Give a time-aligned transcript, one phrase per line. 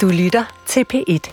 [0.00, 1.32] Du lytter til P1.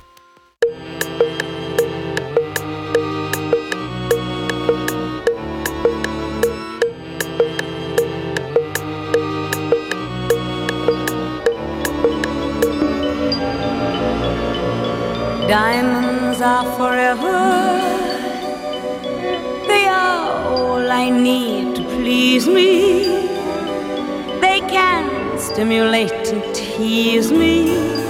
[15.48, 17.42] Diamonds are forever.
[19.68, 23.04] They are all I need to please me.
[24.40, 28.01] They can stimulate and tease me.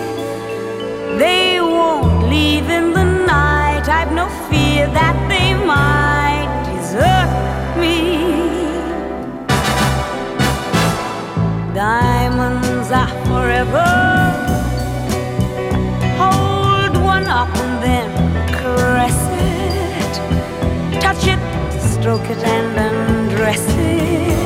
[2.31, 3.89] Leave in the night.
[3.89, 7.29] I've no fear that they might desert
[7.81, 7.97] me.
[11.75, 13.89] Diamonds are forever.
[16.21, 18.09] Hold one up and then
[18.59, 19.19] caress
[19.51, 20.13] it.
[21.01, 21.41] Touch it,
[21.93, 24.40] stroke it, and undress it.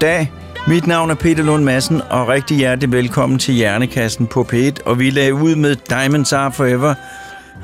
[0.00, 0.32] Goddag.
[0.68, 4.82] Mit navn er Peter Lund Madsen, og rigtig hjertelig velkommen til Hjernekassen på P1.
[4.84, 6.94] Og vi lagde ud med Diamonds Are Forever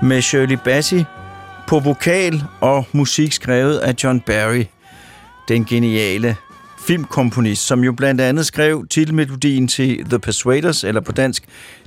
[0.03, 1.05] med Shirley Bassey
[1.67, 4.65] på vokal og musik skrevet af John Barry,
[5.49, 6.37] den geniale
[6.87, 11.45] filmkomponist, som jo blandt andet skrev titelmelodien til The Persuaders, eller på dansk,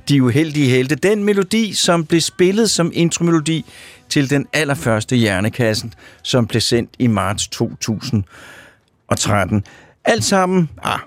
[0.10, 0.96] De Uheldige Helte.
[0.96, 3.66] Den melodi, som blev spillet som intromelodi
[4.10, 9.64] til den allerførste Hjernekassen, som blev sendt i marts 2013.
[10.08, 11.00] Alt sammen, ah,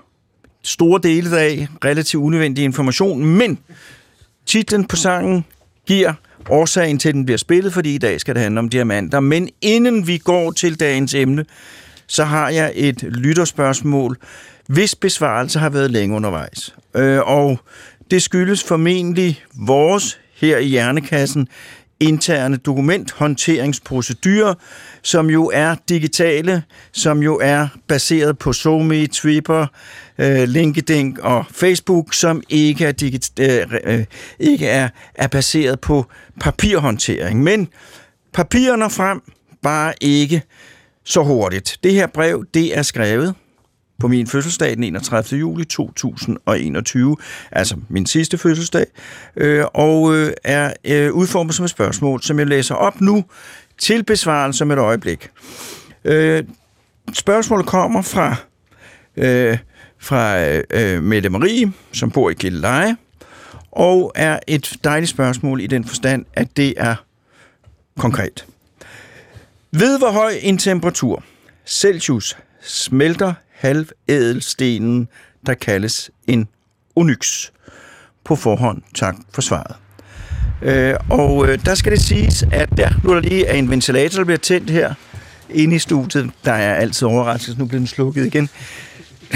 [0.63, 3.59] store dele af relativt unødvendig information, men
[4.45, 5.45] titlen på sangen
[5.87, 6.13] giver
[6.49, 9.19] årsagen til, at den bliver spillet, fordi i dag skal det handle om diamanter.
[9.19, 11.45] Men inden vi går til dagens emne,
[12.07, 14.17] så har jeg et lytterspørgsmål,
[14.67, 16.75] hvis besvarelse har været længe undervejs.
[16.95, 17.59] Øh, og
[18.11, 21.47] det skyldes formentlig vores her i Hjernekassen
[22.01, 24.53] interne dokumenthåndteringsprocedurer,
[25.01, 29.67] som jo er digitale, som jo er baseret på SoMe, Twitter,
[30.17, 34.05] øh, LinkedIn og Facebook, som ikke er, digit- øh, øh
[34.39, 36.05] ikke er, er baseret på
[36.39, 37.43] papirhåndtering.
[37.43, 37.67] Men
[38.33, 39.21] papirerne frem,
[39.61, 40.41] bare ikke
[41.03, 41.77] så hurtigt.
[41.83, 43.35] Det her brev, det er skrevet
[44.01, 45.39] på min fødselsdag den 31.
[45.39, 47.17] juli 2021,
[47.51, 48.85] altså min sidste fødselsdag,
[49.35, 53.25] øh, og øh, er øh, udformet som et spørgsmål, som jeg læser op nu
[53.77, 55.29] til besvarelse med et øjeblik.
[56.05, 56.43] Øh,
[57.13, 58.35] spørgsmålet kommer fra,
[59.17, 59.57] øh,
[59.99, 60.39] fra
[60.71, 62.95] øh, Mette Marie, som bor i Gilleleje,
[63.71, 66.95] og er et dejligt spørgsmål i den forstand, at det er
[67.99, 68.45] konkret.
[69.71, 71.23] Ved hvor høj en temperatur
[71.65, 75.07] Celsius smelter halvædelstenen,
[75.45, 76.47] der kaldes en
[76.95, 77.49] onyx.
[78.23, 79.75] På forhånd, tak for svaret.
[80.61, 84.17] Øh, og øh, der skal det siges, at ja, nu er der lige en ventilator,
[84.17, 84.93] der bliver tændt her
[85.49, 86.29] inde i studiet.
[86.45, 88.49] Der er altid overraskelse, nu bliver den slukket igen.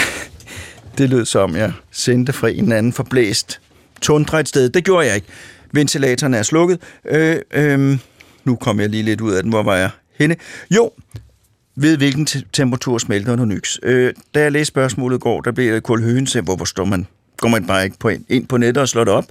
[0.97, 3.61] det lød som, jeg sendte fra en eller anden forblæst
[4.01, 4.69] tundra et sted.
[4.69, 5.27] Det gjorde jeg ikke.
[5.71, 6.79] Ventilatoren er slukket.
[7.05, 7.97] Øh, øh,
[8.43, 9.51] nu kom jeg lige lidt ud af den.
[9.51, 10.35] Hvor var jeg henne?
[10.71, 10.91] Jo,
[11.75, 13.77] ved hvilken temperatur smelter en onyx.
[13.83, 17.07] Øh, da jeg læste spørgsmålet i går, der blev jeg kul til, hvorfor står man,
[17.37, 19.25] går man bare ikke på ind, ind på nettet og slår det op,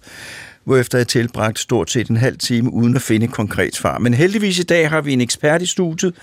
[0.64, 3.98] hvorefter jeg tilbragt stort set en halv time uden at finde et konkret svar.
[3.98, 6.14] Men heldigvis i dag har vi en ekspert i studiet,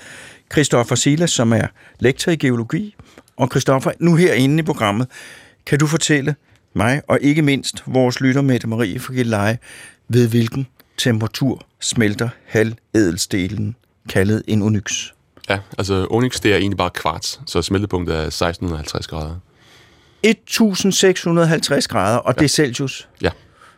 [0.52, 1.68] Christoffer Silas, som er
[2.00, 2.96] lektor i geologi.
[3.38, 5.08] Og Christoffer, nu herinde i programmet,
[5.66, 6.36] kan du fortælle
[6.74, 9.58] mig, og ikke mindst vores lytter Mette Marie fra Gilleleje,
[10.10, 10.68] ved hvilken
[10.98, 13.76] temperatur smelter halvædelstenen,
[14.10, 15.12] kaldet en onyx?
[15.50, 19.36] Ja, altså onyx, det er egentlig bare kvarts, så smeltepunktet er 1650 grader.
[20.24, 22.40] 1650 grader, og ja.
[22.40, 23.08] det er Celsius.
[23.22, 23.30] Ja.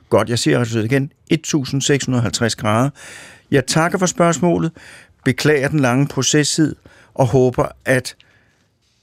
[0.09, 1.11] Godt, jeg siger resultatet igen.
[1.29, 2.89] 1650 grader.
[3.51, 4.71] Jeg takker for spørgsmålet,
[5.25, 6.75] beklager den lange procestid,
[7.13, 8.15] og håber, at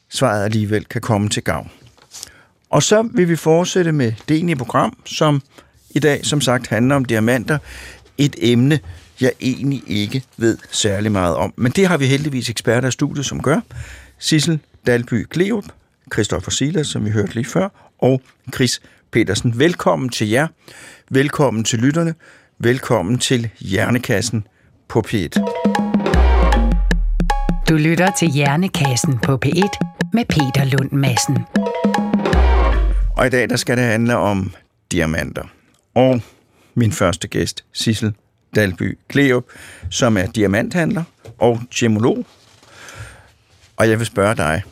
[0.08, 1.70] svaret alligevel kan komme til gavn.
[2.70, 5.42] Og så vil vi fortsætte med det egentlige program, som
[5.90, 7.58] i dag som sagt handler om diamanter.
[8.18, 8.80] Et emne,
[9.20, 11.54] jeg egentlig ikke ved særlig meget om.
[11.56, 13.60] Men det har vi heldigvis eksperter i studiet, som gør.
[14.18, 15.64] Sissel Dalby Kleop,
[16.12, 18.22] Christoffer Silas, som vi hørte lige før, og
[18.54, 18.80] Chris
[19.10, 19.58] Petersen.
[19.58, 20.46] Velkommen til jer.
[21.10, 22.14] Velkommen til lytterne.
[22.58, 24.46] Velkommen til Hjernekassen
[24.88, 25.40] på P1.
[27.68, 29.78] Du lytter til Hjernekassen på P1
[30.12, 31.38] med Peter Lund Madsen.
[33.16, 34.54] Og i dag der skal det handle om
[34.92, 35.44] diamanter.
[35.94, 36.20] Og
[36.74, 38.14] min første gæst, Sissel
[38.54, 39.44] Dalby Kleop,
[39.90, 41.02] som er diamanthandler
[41.38, 42.26] og gemolog.
[43.76, 44.62] Og jeg vil spørge dig,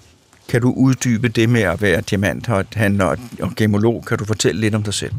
[0.49, 4.05] Kan du uddybe det med at være diamanthandler og gemolog?
[4.05, 5.13] Kan du fortælle lidt om dig selv?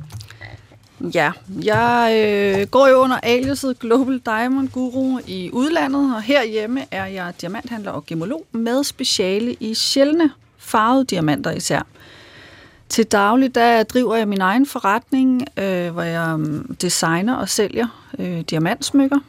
[1.13, 1.31] Ja,
[1.63, 7.33] jeg øh, går jo under aliaset Global Diamond Guru i udlandet, og herhjemme er jeg
[7.41, 11.81] diamanthandler og gemolog med speciale i sjældne farvede diamanter især.
[12.89, 17.87] Til daglig der driver jeg min egen forretning, øh, hvor jeg um, designer og sælger
[18.19, 19.19] øh, diamantsmykker,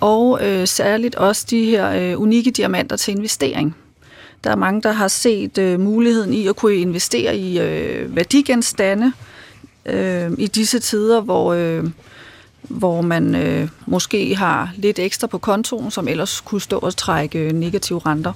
[0.00, 3.76] og øh, særligt også de her øh, unikke diamanter til investering.
[4.44, 9.12] Der er mange, der har set øh, muligheden i at kunne investere i øh, værdigenstande
[9.86, 11.84] øh, i disse tider, hvor, øh,
[12.62, 17.38] hvor man øh, måske har lidt ekstra på kontoen, som ellers kunne stå og trække
[17.38, 18.32] øh, negative renter.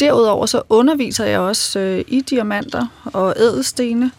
[0.00, 4.10] Derudover så underviser jeg også øh, i diamanter og ædelstene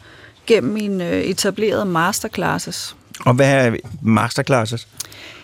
[0.48, 2.96] gennem mine øh, etablerede masterclasses.
[3.26, 4.88] Og hvad er masterclasses?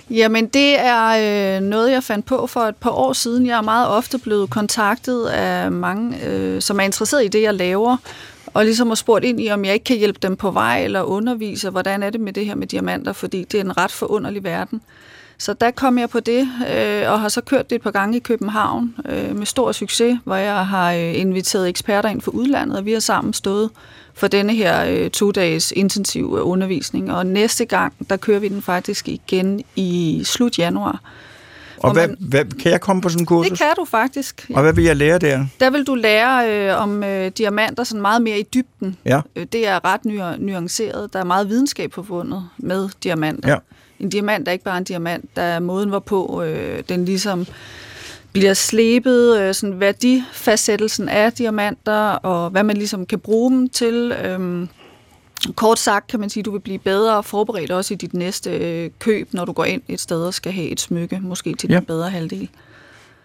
[0.09, 3.45] Jamen, det er øh, noget, jeg fandt på for et par år siden.
[3.45, 7.53] Jeg er meget ofte blevet kontaktet af mange, øh, som er interesseret i det, jeg
[7.53, 7.97] laver,
[8.53, 11.01] og ligesom har spurgt ind i, om jeg ikke kan hjælpe dem på vej eller
[11.01, 14.43] undervise, hvordan er det med det her med diamanter, fordi det er en ret forunderlig
[14.43, 14.81] verden.
[15.39, 18.17] Så der kom jeg på det, øh, og har så kørt det et par gange
[18.17, 22.77] i København øh, med stor succes, hvor jeg har øh, inviteret eksperter ind fra udlandet,
[22.77, 23.69] og vi har sammen stået
[24.13, 27.11] for denne her øh, to-dages intensiv øh, undervisning.
[27.13, 30.99] Og næste gang, der kører vi den faktisk igen i slut januar.
[31.77, 33.49] Og hvad, man, hvad, kan jeg komme på sådan en kursus?
[33.49, 34.45] Det kan du faktisk.
[34.49, 34.55] Ja.
[34.55, 35.45] Og hvad vil jeg lære der?
[35.59, 38.97] Der vil du lære øh, om øh, diamanter sådan meget mere i dybden.
[39.05, 39.21] Ja.
[39.35, 41.13] Øh, det er ret nu- nuanceret.
[41.13, 43.49] Der er meget videnskab forbundet med diamanter.
[43.49, 43.57] Ja.
[43.99, 45.25] En diamant er ikke bare en diamant.
[45.35, 47.45] Der er måden, hvorpå øh, den ligesom
[48.33, 54.11] bliver slebet, øh, sådan værdifastsættelsen af diamanter, og hvad man ligesom kan bruge dem til.
[54.23, 54.67] Øh,
[55.55, 58.57] Kort sagt kan man sige, at du vil blive bedre forberedt også i dit næste
[58.57, 61.69] øh, køb, når du går ind et sted og skal have et smykke, måske til
[61.69, 61.75] Ja.
[61.77, 62.49] din bedre halvdel.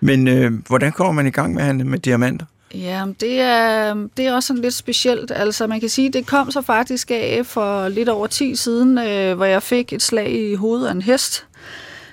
[0.01, 2.47] Men øh, hvordan kommer man i gang med at handle med diamanter?
[2.75, 5.31] Ja, det er, det er også sådan lidt specielt.
[5.31, 9.37] Altså man kan sige, det kom så faktisk af for lidt over 10 siden, øh,
[9.37, 11.47] hvor jeg fik et slag i hovedet af en hest.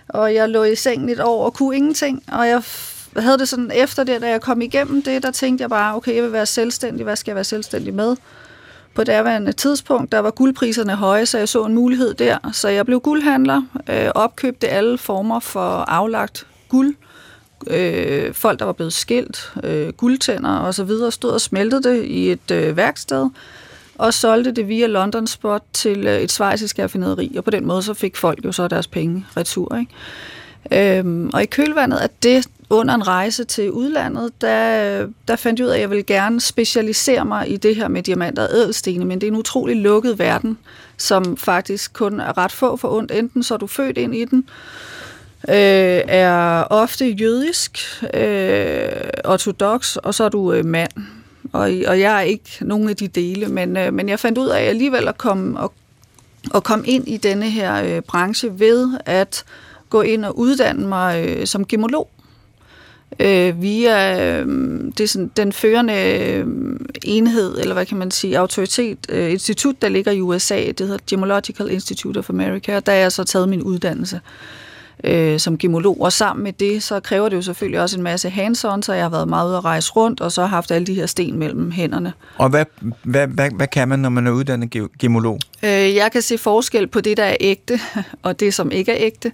[0.07, 2.23] Og jeg lå i sengen et år og kunne ingenting.
[2.31, 2.63] Og jeg
[3.17, 6.15] havde det sådan efter det, da jeg kom igennem det, der tænkte jeg bare, okay,
[6.15, 7.03] jeg vil være selvstændig.
[7.03, 8.15] Hvad skal jeg være selvstændig med?
[8.95, 12.37] På daværende tidspunkt, der var guldpriserne høje, så jeg så en mulighed der.
[12.53, 17.08] Så jeg blev guldhandler, øh, opkøbte alle former for aflagt guld, øh,
[17.67, 22.03] øh, folk, der var blevet skilt, øh, guldtænder og så videre, stod og smeltede det
[22.03, 23.29] i et øh, værksted,
[23.97, 27.83] og solgte det via London Spot til øh, et svejsisk raffinaderi, og på den måde
[27.83, 29.77] så fik folk jo så deres penge retur.
[29.79, 30.97] Ikke?
[30.97, 35.65] Øhm, og i kølvandet af det, under en rejse til udlandet, der, der fandt jeg
[35.65, 39.05] ud af, at jeg ville gerne specialisere mig i det her med diamanter og ædelstene,
[39.05, 40.57] men det er en utrolig lukket verden,
[40.97, 43.11] som faktisk kun er ret få for ondt.
[43.11, 44.49] Enten så er du født ind i den,
[45.47, 47.79] øh, er ofte jødisk,
[48.13, 48.89] øh,
[49.25, 50.91] ortodox, og så er du øh, mand.
[51.53, 54.47] Og, og jeg er ikke nogen af de dele, men, øh, men jeg fandt ud
[54.47, 55.73] af alligevel at komme, og,
[56.55, 59.43] at komme ind i denne her øh, branche ved at
[59.89, 62.09] gå ind og uddanne mig øh, som gemolog.
[63.19, 64.47] Øh, via øh,
[64.97, 66.47] det er sådan, den førende øh,
[67.03, 70.97] enhed, eller hvad kan man sige, autoritet, øh, institut, der ligger i USA, det hedder
[71.09, 74.68] Gemological Institute of America, og der er jeg så taget min uddannelse øh,
[75.37, 78.81] som gemolog, og sammen med det, så kræver det jo selvfølgelig også en masse hands-on,
[78.81, 80.93] så jeg har været meget ude at rejse rundt, og så har haft alle de
[80.93, 82.13] her sten mellem hænderne.
[82.37, 82.65] Og hvad,
[83.03, 85.39] hvad, hvad, hvad kan man, når man er uddannet ge- gemolog?
[85.63, 87.79] Øh, jeg kan se forskel på det, der er ægte,
[88.23, 89.31] og det, som ikke er ægte.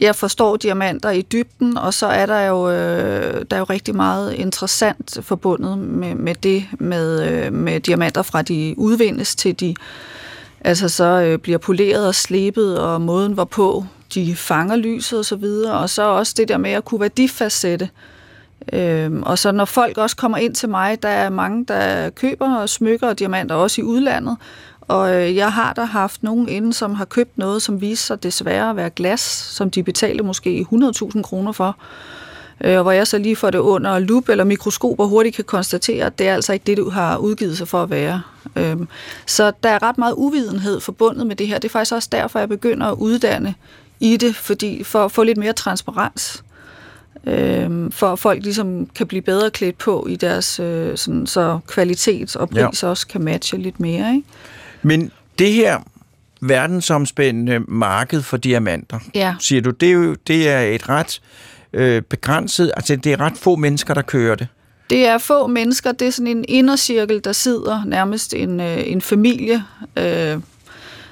[0.00, 3.96] Jeg forstår diamanter i dybden, og så er der jo, øh, der er jo rigtig
[3.96, 9.74] meget interessant forbundet med, med det, med, øh, med diamanter fra de udvindes til de
[10.64, 13.84] altså så øh, bliver poleret og slebet, og måden hvorpå
[14.14, 17.88] de fanger lyset og så videre, og så også det der med at kunne værdifastsætte.
[18.72, 22.56] Øhm, og så når folk også kommer ind til mig, der er mange, der køber
[22.56, 24.36] og smykker og diamanter, også i udlandet,
[24.80, 28.22] og øh, jeg har der haft nogen inden, som har købt noget, som viser sig
[28.22, 31.76] desværre at være glas, som de betalte måske 100.000 kroner for.
[32.60, 36.06] Øh, hvor jeg så lige får det under lup eller mikroskop og hurtigt kan konstatere,
[36.06, 38.22] at det er altså ikke det, du har udgivet sig for at være.
[38.56, 38.88] Øhm,
[39.26, 41.58] så der er ret meget uvidenhed forbundet med det her.
[41.58, 43.54] Det er faktisk også derfor, jeg begynder at uddanne
[44.04, 46.44] i det, fordi for at få lidt mere transparens.
[47.26, 51.58] Øhm, for at folk ligesom kan blive bedre klædt på i deres, øh, sådan, så
[51.66, 52.88] kvalitet og pris ja.
[52.88, 54.14] også kan matche lidt mere.
[54.14, 54.28] Ikke?
[54.82, 55.78] Men det her
[56.40, 59.34] verdensomspændende marked for diamanter, Ja.
[59.40, 61.20] siger du, det er jo det er et ret
[61.72, 64.48] øh, begrænset, altså det er ret få mennesker, der kører det.
[64.90, 69.00] Det er få mennesker, det er sådan en indercirkel, der sidder nærmest en, øh, en
[69.02, 69.64] familie,
[69.96, 70.36] øh,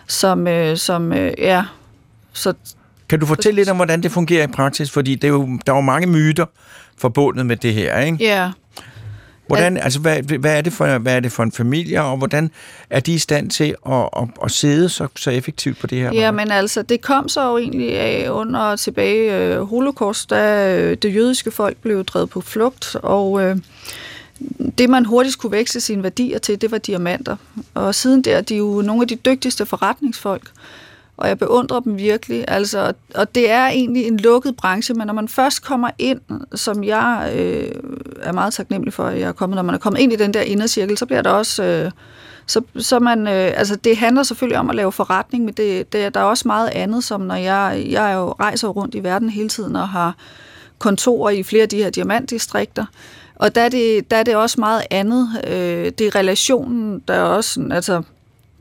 [0.07, 1.65] som, øh, som øh, ja,
[2.33, 2.55] så
[3.13, 4.91] Kan du fortælle lidt om, hvordan det fungerer i praksis?
[4.91, 6.47] Fordi det er jo, der er jo mange myter
[6.99, 8.17] forbundet med det her, ikke?
[8.21, 8.51] ja,
[9.47, 12.51] Hvordan, altså, hvad, hvad, er det for, hvad er det for en familie, og hvordan
[12.91, 16.13] er de i stand til at, at, at sidde så, så effektivt på det her?
[16.13, 20.97] Ja, men altså, det kom så jo egentlig af under tilbage øh, holocaust, da øh,
[20.97, 23.57] det jødiske folk blev drevet på flugt, og øh,
[24.79, 27.37] det man hurtigt kunne vækse sine værdier til, det var diamanter.
[27.75, 30.51] Og siden der, de er jo nogle af de dygtigste forretningsfolk,
[31.23, 32.45] og jeg beundrer dem virkelig.
[32.49, 36.21] Altså, og det er egentlig en lukket branche, men når man først kommer ind,
[36.55, 37.71] som jeg øh,
[38.23, 40.35] er meget taknemmelig for, at jeg er kommet, når man er kommet ind i den
[40.35, 41.65] der indercirkel, så bliver der også...
[41.65, 41.91] Øh,
[42.47, 46.15] så, så man, øh, altså det handler selvfølgelig om at lave forretning, men det, det,
[46.15, 49.49] der er også meget andet, som når jeg, jeg jo rejser rundt i verden hele
[49.49, 50.15] tiden og har
[50.79, 52.85] kontorer i flere af de her diamantdistrikter,
[53.35, 55.29] og der er det, der er det også meget andet.
[55.47, 58.03] Øh, det er relationen, der er også, altså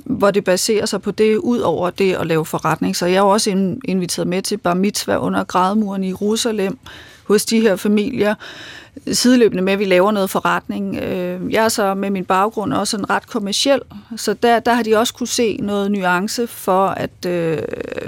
[0.06, 2.96] hvor det baserer sig på det, ud over det at lave forretning.
[2.96, 3.50] Så jeg er også
[3.86, 6.78] inviteret med til bar mitzvah under grædmuren i Jerusalem
[7.24, 8.36] hos de her familier,
[9.12, 10.98] sideløbende med, at vi laver noget forretning.
[10.98, 13.80] Øh, jeg er så med min baggrund også en ret kommersiel,
[14.18, 17.58] så der, der har de også kunne se noget nuance for, at øh,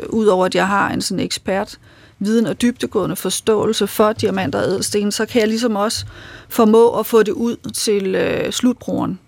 [0.09, 1.79] udover at jeg har en sådan ekspert
[2.19, 6.05] viden og dybtegående forståelse for diamanter og ædelsten, så kan jeg ligesom også
[6.49, 9.19] formå at få det ud til øh, slutbrugeren.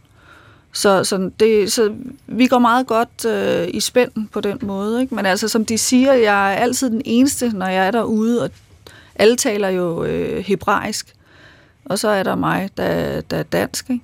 [0.76, 1.94] Så, så, det, så
[2.28, 5.02] vi går meget godt øh, i spænd på den måde.
[5.02, 5.16] Ikke?
[5.16, 8.50] Men altså, som de siger, jeg er altid den eneste, når jeg er derude, og
[9.16, 11.14] alle taler jo øh, hebraisk.
[11.86, 13.90] Og så er der mig, der, der er dansk.
[13.90, 14.04] Ikke?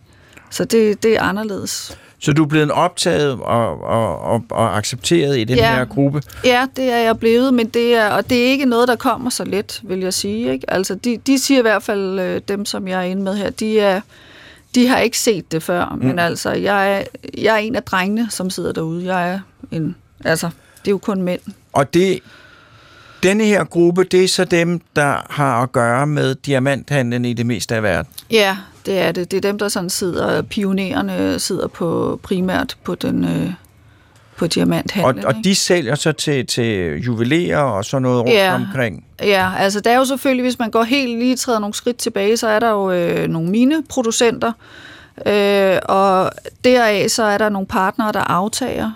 [0.50, 1.98] Så det, det er anderledes.
[2.20, 5.76] Så du er blevet optaget og, og, og, og accepteret i den Ja.
[5.76, 6.22] her gruppe?
[6.46, 9.30] Ja, det er jeg blevet, men det er, og det er ikke noget, der kommer
[9.30, 10.52] så let, vil jeg sige.
[10.52, 10.70] Ikke?
[10.74, 13.50] Altså, de, de siger i hvert fald, øh, dem som jeg er inde med her,
[13.50, 14.02] de, er,
[14.76, 16.06] de har ikke set det før, mm.
[16.06, 17.04] men altså, jeg er,
[17.38, 19.16] jeg er en af drengene, som sidder derude.
[19.16, 19.40] Jeg er
[19.72, 20.50] en, altså,
[20.80, 21.42] det er jo kun mænd.
[21.74, 22.20] Og det,
[23.24, 27.46] denne her gruppe, det er så dem, der har at gøre med diamanthandlen i det
[27.46, 28.12] meste af verden.
[28.32, 29.32] Ja, det er det.
[29.32, 33.54] Det er dem, der sådan sidder, pionererne sidder på primært på den øh,
[34.42, 35.26] på Og, diamanthandlen.
[35.26, 35.50] og ikke?
[35.50, 38.56] de sælger så til, til juveléer og sådan noget rundt Ja.
[38.56, 39.06] omkring.
[39.22, 42.38] Ja, altså der er jo selvfølgelig, hvis man går helt lige træder nogle skridt tilbage,
[42.38, 44.52] så er der jo øh, nogle mineproducenter,
[45.26, 46.32] øh, og
[46.64, 48.92] deraf så er der nogle partnere, der aftager,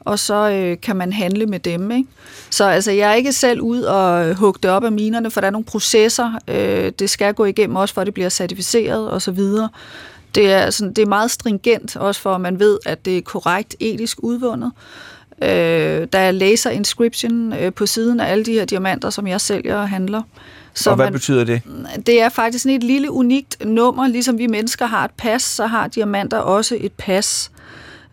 [0.00, 1.90] og så øh, kan man handle med dem.
[1.90, 2.08] Ikke?
[2.50, 5.46] Så altså, jeg er ikke selv ud og hugge det op af minerne, for der
[5.46, 9.40] er nogle processer, øh, det skal gå igennem også, for at det bliver certificeret osv.
[10.34, 13.22] Det er, sådan, det er meget stringent, også for at man ved, at det er
[13.22, 14.72] korrekt etisk udvundet.
[15.42, 19.40] Øh, der er laser inscription øh, på siden af alle de her diamanter, som jeg
[19.40, 20.22] sælger og handler.
[20.74, 21.62] Så og hvad man, betyder det?
[22.06, 25.66] det er faktisk sådan et lille unikt nummer, ligesom vi mennesker har et pas, så
[25.66, 27.50] har diamanter også et pas,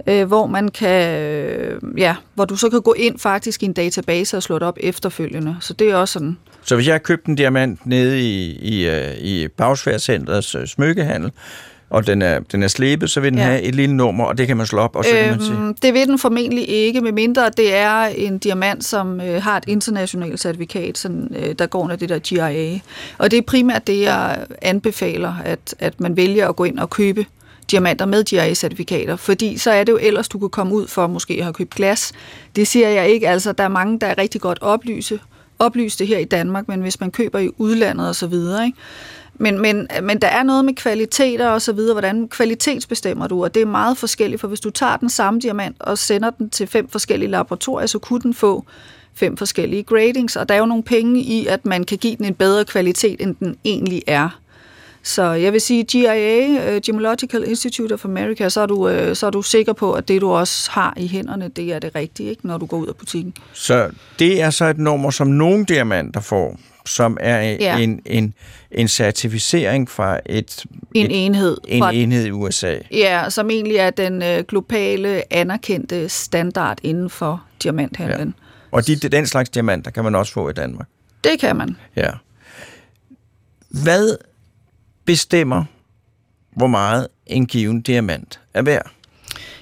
[0.07, 3.73] øh, hvor man kan, øh, ja, hvor du så kan gå ind faktisk i en
[3.73, 5.55] database og slå det op efterfølgende.
[5.59, 8.87] Så det er også sådan, Så hvis jeg har købt en diamant nede i, i,
[8.87, 11.31] øh, i Bagsværdscentrets øh, smykkehandel,
[11.91, 13.45] og den er, den er slebet, så vil den Ja.
[13.45, 15.51] have et lille nummer, og det kan man slå op, og så kan man se.
[15.51, 19.63] Øhm, det vil den formentlig ikke, medmindre det er en diamant, som øh, har et
[19.67, 22.79] internationalt certifikat, sådan, øh, der går under det der GIA.
[23.17, 26.89] Og det er primært det, jeg anbefaler, at, at man vælger at gå ind og
[26.89, 27.25] købe
[27.71, 31.33] diamanter med GIA-certifikater, fordi så er det jo ellers, du kan komme ud for måske
[31.33, 32.12] at have købt glas.
[32.55, 35.19] Det siger jeg ikke, altså der er mange, der er rigtig godt oplyse,
[35.60, 38.77] oplyste her i Danmark, men hvis man køber i udlandet og så videre, ikke?
[39.35, 43.53] Men, men, men der er noget med kvaliteter og så videre, hvordan kvalitetsbestemmer du, og
[43.53, 46.67] det er meget forskelligt, for hvis du tager den samme diamant og sender den til
[46.67, 48.65] fem forskellige laboratorier, så kunne den få
[49.13, 52.25] fem forskellige gradings, og der er jo nogle penge i, at man kan give den
[52.25, 54.41] en bedre kvalitet, end den egentlig er.
[55.03, 59.25] Så jeg vil sige, GIA, øh, Gemological Institute of America, så er, du, øh, så
[59.25, 62.29] er du sikker på, at det, du også har i hænderne, det er det rigtige,
[62.29, 63.33] ikke, når du går ud af butikken.
[63.53, 67.51] Så det er så et nummer, som nogle diamanter får, som er Ja.
[67.59, 67.77] ja.
[67.77, 68.33] en, en,
[68.71, 71.57] en certificering fra et, En et, enhed.
[71.67, 72.77] en fra- enhed i USA.
[72.91, 78.33] Ja, som egentlig er den øh, globale anerkendte standard inden for diamanthandlen.
[78.71, 80.88] Og de, den slags diamanter kan man også få i Danmark.
[81.25, 81.29] Ja.
[81.29, 81.75] Det kan man.
[81.95, 82.09] Ja.
[83.69, 84.17] Hvad
[85.05, 85.63] bestemmer,
[86.55, 88.91] hvor meget en given diamant er værd?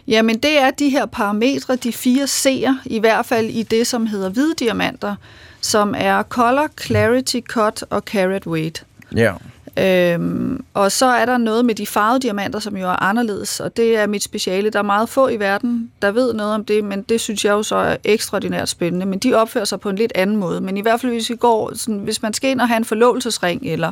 [0.08, 4.08] Jamen, det er de her parametre, de fire C'er, i hvert fald i det, som
[4.08, 5.16] hedder hvide diamanter,
[5.62, 8.86] som er color, clarity, cut og carat weight.
[9.16, 9.34] Ja.
[9.78, 13.78] Øhm, og så er der noget med de farvede diamanter, som jo er anderledes, og
[13.78, 14.70] det er mit speciale.
[14.70, 17.52] Der er meget få i verden, der ved noget om det, men det synes jeg
[17.52, 19.06] jo så er ekstraordinært spændende.
[19.06, 20.62] Men de opfører sig på en lidt anden måde.
[20.62, 22.86] Men i hvert fald, hvis vi går, sådan, hvis man skal ind og have en
[22.86, 23.92] forlovelsesring, eller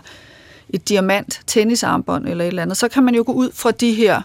[0.69, 3.93] et diamant tennisarmbånd, eller et eller andet, så kan man jo gå ud fra de
[3.93, 4.21] her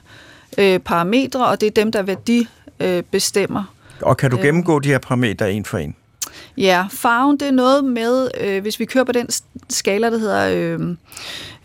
[0.58, 2.48] øh, parametre, og det er dem, der værdi
[2.80, 3.64] øh, bestemmer.
[4.00, 4.44] Og kan du Øhm.
[4.44, 5.94] gennemgå de her parametre en for en?
[6.56, 9.28] Ja, farven det er noget med, øh, hvis vi kører på den
[9.70, 10.80] skala, der hedder øh,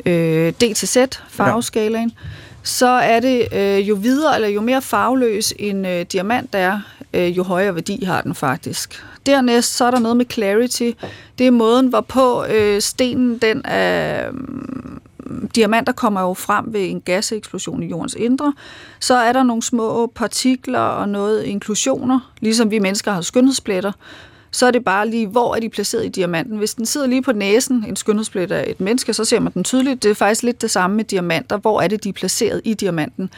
[0.05, 0.97] øh, D til Z,
[1.29, 2.27] farveskalaen, ja.
[2.63, 6.79] så er det øh, jo videre eller jo mere farveløs en øh, diamant er,
[7.13, 9.03] øh, jo højere værdi har den faktisk.
[9.25, 10.91] Dernæst så er der noget med clarity.
[11.37, 14.31] Det er måden, hvorpå øh, stenen den er...
[15.55, 18.53] diamanter kommer jo frem ved en gaseksplosion i jordens indre,
[18.99, 23.91] så er der nogle små partikler og noget inklusioner, ligesom vi mennesker har skønhedspletter,
[24.51, 26.57] så er det bare lige, hvor er de placeret i diamanten.
[26.57, 29.63] Hvis den sidder lige på næsen, en skønhedsplet af et menneske, så ser man den
[29.63, 30.03] tydeligt.
[30.03, 31.57] Det er faktisk lidt det samme med diamanter.
[31.57, 33.29] Hvor er det, de er placeret i diamanten?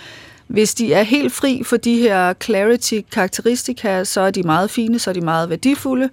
[0.48, 5.10] Hvis de er helt fri for de her clarity-karakteristika, så er de meget fine, så
[5.10, 6.10] er de meget værdifulde.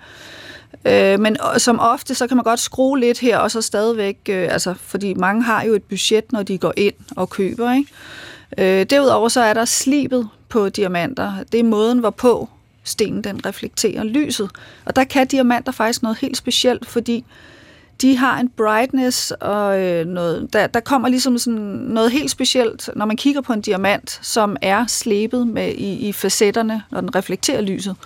[0.85, 4.49] Øh, men som ofte, så kan man godt skrue lidt her, og så stadigvæk, øh,
[4.50, 7.73] altså, fordi mange har jo et budget, når de går ind og køber.
[7.73, 8.81] Ikke?
[8.81, 11.33] Øh, derudover så er der slibet på diamanter.
[11.53, 12.49] Det er måden, hvorpå
[12.87, 14.50] stenen den reflekterer lyset.
[14.85, 17.25] Og der kan diamanter faktisk noget helt specielt, fordi
[18.00, 22.90] de har en brightness, og øh, noget, der, der kommer ligesom sådan noget helt specielt,
[22.97, 27.14] når man kigger på en diamant, som er slebet med i, i facetterne, når den
[27.14, 27.97] reflekterer lyset.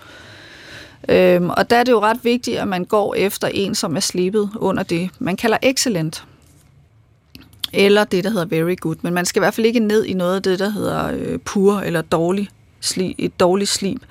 [1.08, 4.00] Øhm, og der er det jo ret vigtigt, at man går efter en, som er
[4.00, 6.24] slebet under det, man kalder excellent.
[7.72, 8.96] Eller det, der hedder very good.
[9.02, 11.38] Men man skal i hvert fald ikke ned i noget af det, der hedder øh,
[11.38, 12.48] pur eller dårlig
[12.80, 14.02] sli, et dårligt slib.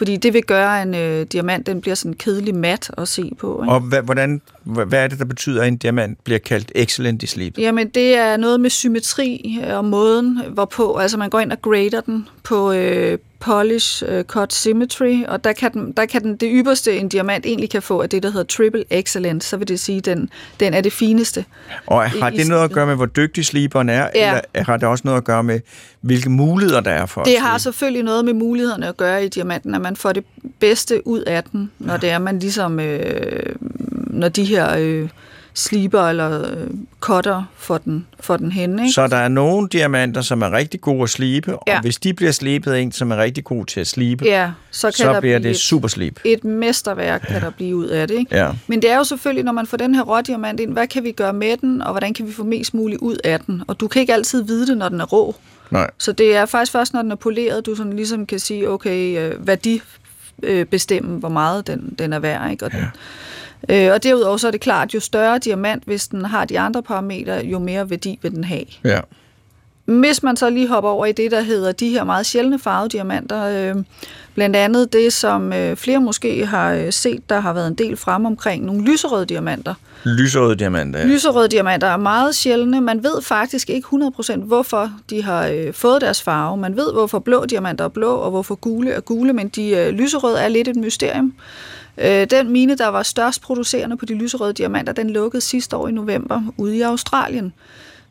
[0.00, 3.32] Fordi det vil gøre, at en øh, diamant den bliver sådan kedelig mat at se
[3.38, 3.62] på.
[3.62, 3.72] Ikke?
[3.72, 7.26] Og hvad, hvordan, hvad er det, der betyder, at en diamant bliver kaldt excellent i
[7.26, 7.58] slib?
[7.58, 11.62] Jamen, det er noget med symmetri øh, og måden, hvorpå altså man går ind og
[11.62, 16.36] grader den på øh, polish øh, cut symmetry, og der kan, den, der kan den,
[16.36, 19.68] det ypperste, en diamant egentlig kan få, er det, der hedder triple excellent, så vil
[19.68, 20.28] det sige, at den,
[20.60, 21.44] den er det fineste.
[21.86, 24.38] Og har det noget at gøre med, hvor dygtig sliberen er, Ja.
[24.54, 25.60] eller har det også noget at gøre med,
[26.00, 29.74] hvilke muligheder der er for Det har selvfølgelig noget med mulighederne at gøre i diamanten,
[29.74, 30.24] at man får det
[30.60, 33.56] bedste ud af den, når det er, man ligesom, øh,
[34.06, 35.08] når de her øh,
[35.54, 36.66] sliber eller øh,
[37.00, 38.78] cutter får den, får den hen.
[38.78, 38.92] Ikke?
[38.92, 41.74] Så der er nogle diamanter, som er rigtig gode at slibe, Ja.
[41.76, 44.50] og hvis de bliver slibet af en, som er rigtig god til at slibe, Ja,
[44.70, 46.18] så kan så der bliver blive det et- super slib.
[46.24, 48.18] et mesterværk kan der blive ud af det.
[48.18, 48.36] Ikke?
[48.36, 48.50] Ja.
[48.66, 51.12] Men det er jo selvfølgelig, når man får den her rådiamant ind, hvad kan vi
[51.12, 53.62] gøre med den, og hvordan kan vi få mest muligt ud af den?
[53.66, 55.34] Og du kan ikke altid vide det, når den er rå.
[55.70, 55.90] Nej.
[55.98, 59.18] Så det er faktisk først, når den er poleret, du sådan ligesom kan sige, okay,
[59.18, 59.82] øh, værdi
[60.42, 62.50] øh, bestemme, hvor meget den, den er værd.
[62.50, 62.64] Ikke?
[62.64, 62.84] Og, den,
[63.68, 66.82] øh, og derudover så er det klart, jo større diamant, hvis den har de andre
[66.82, 68.64] parametre, jo mere værdi vil den have.
[68.84, 69.00] Ja.
[69.84, 73.44] Hvis man så lige hopper over i det, der hedder de her meget sjældne farvediamanter,
[73.44, 73.84] øh,
[74.34, 77.96] blandt andet det, som øh, flere måske har øh, set, der har været en del
[77.96, 79.74] frem omkring nogle lyserøde diamanter.
[80.04, 81.00] Lyserøde diamanter.
[81.00, 81.06] Ja.
[81.06, 82.80] Lyserøde diamanter er meget sjældne.
[82.80, 86.56] Man ved faktisk ikke 100% hvorfor de har øh, fået deres farve.
[86.56, 89.88] Man ved, hvorfor blå diamanter er blå, og hvorfor gule er gule, men de øh,
[89.88, 91.34] lyserøde er lidt et mysterium.
[91.98, 95.88] Øh, den mine, der var størst producerende på de lyserøde diamanter, den lukkede sidste år
[95.88, 97.52] i november ude i Australien.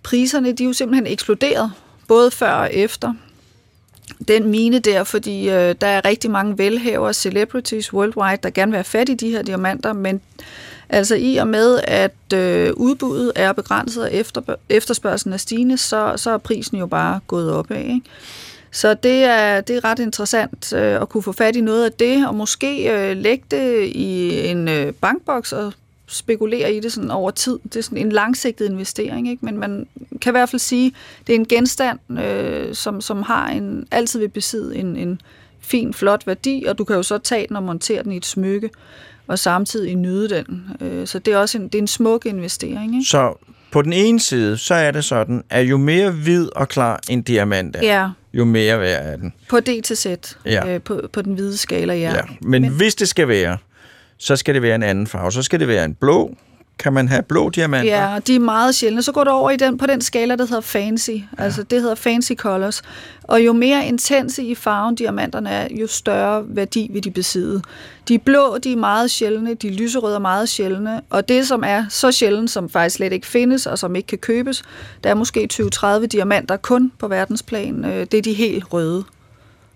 [0.04, 1.72] Priserne de er jo simpelthen eksploderet,
[2.08, 3.14] både før og efter
[4.28, 8.78] den mine der, fordi øh, der er rigtig mange velhavere, celebrities worldwide, der gerne vil
[8.78, 10.22] have fat i de her diamanter, men
[10.90, 16.14] altså i og med, at øh, udbuddet er begrænset og efter, efterspørgselen er stigende, så,
[16.16, 17.78] så er prisen jo bare gået opad.
[17.78, 18.02] Ikke?
[18.72, 21.92] Så det er, det er ret interessant øh, at kunne få fat i noget af
[21.92, 25.74] det, og måske øh, lægge det i en øh, bankboks og
[26.08, 27.60] spekulere i det sådan over tid.
[27.64, 29.46] Det er sådan en langsigtet investering, ikke?
[29.46, 29.88] men man
[30.22, 30.94] kan i hvert fald sige,
[31.28, 35.22] det er en genstand, øh, som, som har en altid vil besidde en, en
[35.60, 38.26] fin, flot værdi, og du kan jo så tage den og montere den i et
[38.26, 38.70] smykke,
[39.28, 40.64] og samtidig nyde den.
[40.82, 42.96] Øh, så det er også en, det er en smuk investering.
[42.96, 43.10] Ikke?
[43.10, 43.34] Så
[43.72, 47.22] på den ene side, så er det sådan, at jo mere hvid og klar en
[47.22, 49.34] diamant er, Ja, jo mere værd er den.
[49.50, 50.06] på D til Z,
[50.46, 50.68] Ja.
[50.74, 52.14] øh, på, på den hvide skala, ja.
[52.16, 52.22] Ja.
[52.42, 53.58] Men, Men hvis det skal være,
[54.18, 55.32] så skal det være en anden farve.
[55.32, 56.36] Så skal det være en blå.
[56.80, 58.12] Kan man have blå diamanter?
[58.12, 59.02] Ja, de er meget sjældne.
[59.04, 61.10] Så går du over i den, på den skala, der hedder fancy.
[61.10, 61.20] Ja.
[61.38, 62.82] Altså, det hedder fancy colors.
[63.24, 67.62] Og jo mere intense i farven diamanterne er, jo større værdi vil de besidde.
[68.08, 69.54] De blå, de er meget sjældne.
[69.54, 71.02] De lyserøde er meget sjældne.
[71.10, 74.18] Og det, som er så sjældent, som faktisk slet ikke findes, og som ikke kan
[74.18, 74.64] købes,
[75.04, 75.48] der er måske
[76.04, 77.86] 20-30 diamanter kun på verdensplan.
[77.86, 79.04] Øh, Det er de helt røde.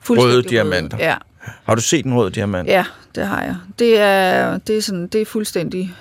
[0.09, 0.97] Røde diamanter.
[0.99, 1.15] Ja,
[1.63, 2.67] Har du set en rød diamant?
[2.67, 2.85] Ja,
[3.15, 3.55] det har jeg.
[3.79, 5.95] Det er, det er, sådan, det er fuldstændig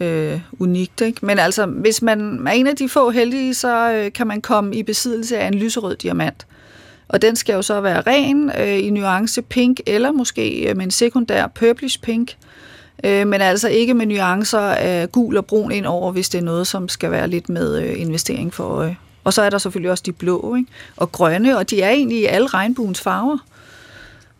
[0.00, 1.00] øh, unikt.
[1.00, 1.26] Ikke?
[1.26, 4.74] Men altså, hvis man er en af de få heldige, så øh, kan man komme
[4.74, 6.46] i besiddelse af en lyserød diamant.
[7.08, 10.84] Og den skal jo så være ren øh, i nuance pink, eller måske øh, med
[10.84, 12.36] en sekundær purplish pink.
[13.04, 16.42] Øh, men altså ikke med nuancer af gul og brun ind over, hvis det er
[16.42, 18.96] noget, som skal være lidt med øh, investering for øje.
[19.24, 20.70] Og så er der selvfølgelig også de blå ikke?
[20.96, 23.38] og grønne, og de er egentlig i alle regnbuens farver.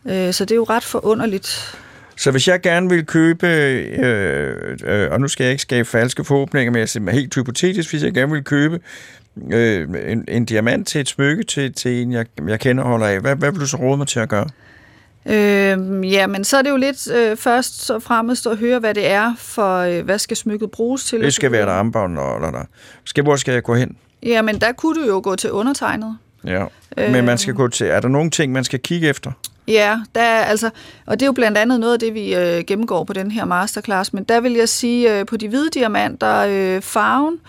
[0.05, 1.77] Øh, så det er jo ret forunderligt.
[2.19, 6.23] Så hvis jeg gerne vil købe, øh, øh, og nu skal jeg ikke skabe falske
[6.23, 8.79] forhåbninger, men jeg er helt hypotetisk, hvis jeg gerne vil købe
[9.51, 13.07] øh, en, en diamant til et smykke til, til en, jeg, jeg kender og holder
[13.07, 14.47] af, hvad, hvad vil du så råde mig til at gøre?
[15.25, 18.93] Øh, ja, men så er det jo lidt øh, først og fremmest at høre, hvad
[18.93, 21.21] det er for, øh, hvad skal smykket bruges til?
[21.21, 22.63] Det skal være et armbånd, eller der.
[23.03, 23.97] Skal, hvor skal jeg gå hen?
[24.23, 26.17] Ja, men der kunne du jo gå til undertegnet.
[26.45, 26.65] Ja,
[26.97, 29.31] men man skal gå til, er der nogle ting, man skal kigge efter?
[29.69, 30.69] Ja, der er, altså,
[31.05, 33.45] og det er jo blandt andet noget af det, vi øh, gennemgår på den her
[33.45, 37.39] masterclass, men der vil jeg sige, øh, på de hvide diamanter, øh, farven,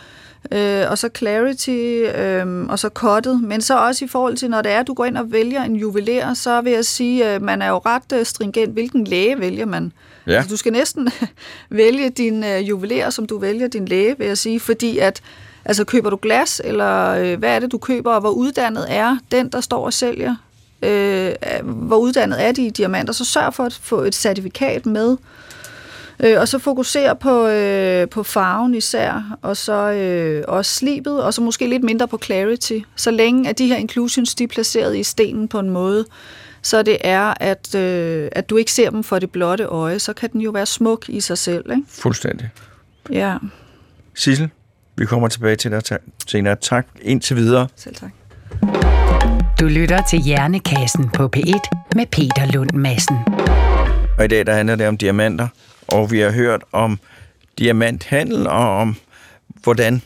[0.52, 1.70] øh, og så clarity,
[2.18, 5.04] øh, og så cuttet, men så også i forhold til, når det er, du går
[5.04, 8.26] ind og vælger en juveler, så vil jeg sige, øh, man er jo ret øh,
[8.26, 9.92] stringent, hvilken læge vælger man?
[10.26, 10.32] Ja.
[10.32, 11.08] Altså, du skal næsten
[11.70, 15.22] vælge din øh, juveler, som du vælger din læge, vil jeg sige, fordi at
[15.64, 19.16] Altså køber du glas, eller øh, hvad er det, du køber, og hvor uddannet er
[19.30, 20.36] den, der står og sælger?
[20.82, 21.32] Øh,
[21.64, 23.12] hvor uddannet er de i diamanter?
[23.12, 25.16] Så sørg for at få et certifikat med.
[26.24, 31.34] Øh, og så fokusere på, øh, på farven især, og så øh, også slibet, og
[31.34, 32.78] så måske lidt mindre på clarity.
[32.96, 36.04] Så længe at de her inclusions, de er placeret i stenen på en måde,
[36.62, 40.12] så det er, at, øh, at du ikke ser dem for det blotte øje, så
[40.12, 41.70] kan den jo være smuk i sig selv.
[41.70, 41.82] Ikke?
[41.88, 42.50] Fuldstændig.
[43.12, 43.36] Ja,
[44.14, 44.48] Sissel,
[44.96, 45.82] vi kommer tilbage til dig
[46.28, 46.56] senere.
[46.56, 47.68] Tak indtil videre.
[47.76, 48.10] selv tak.
[49.60, 53.16] Du lytter til Hjernekassen på P1 med Peter Lund Madsen.
[54.18, 55.48] Og i dag der handler det om diamanter,
[55.88, 56.98] og vi har hørt om
[57.58, 58.96] diamanthandel og om,
[59.62, 60.02] hvordan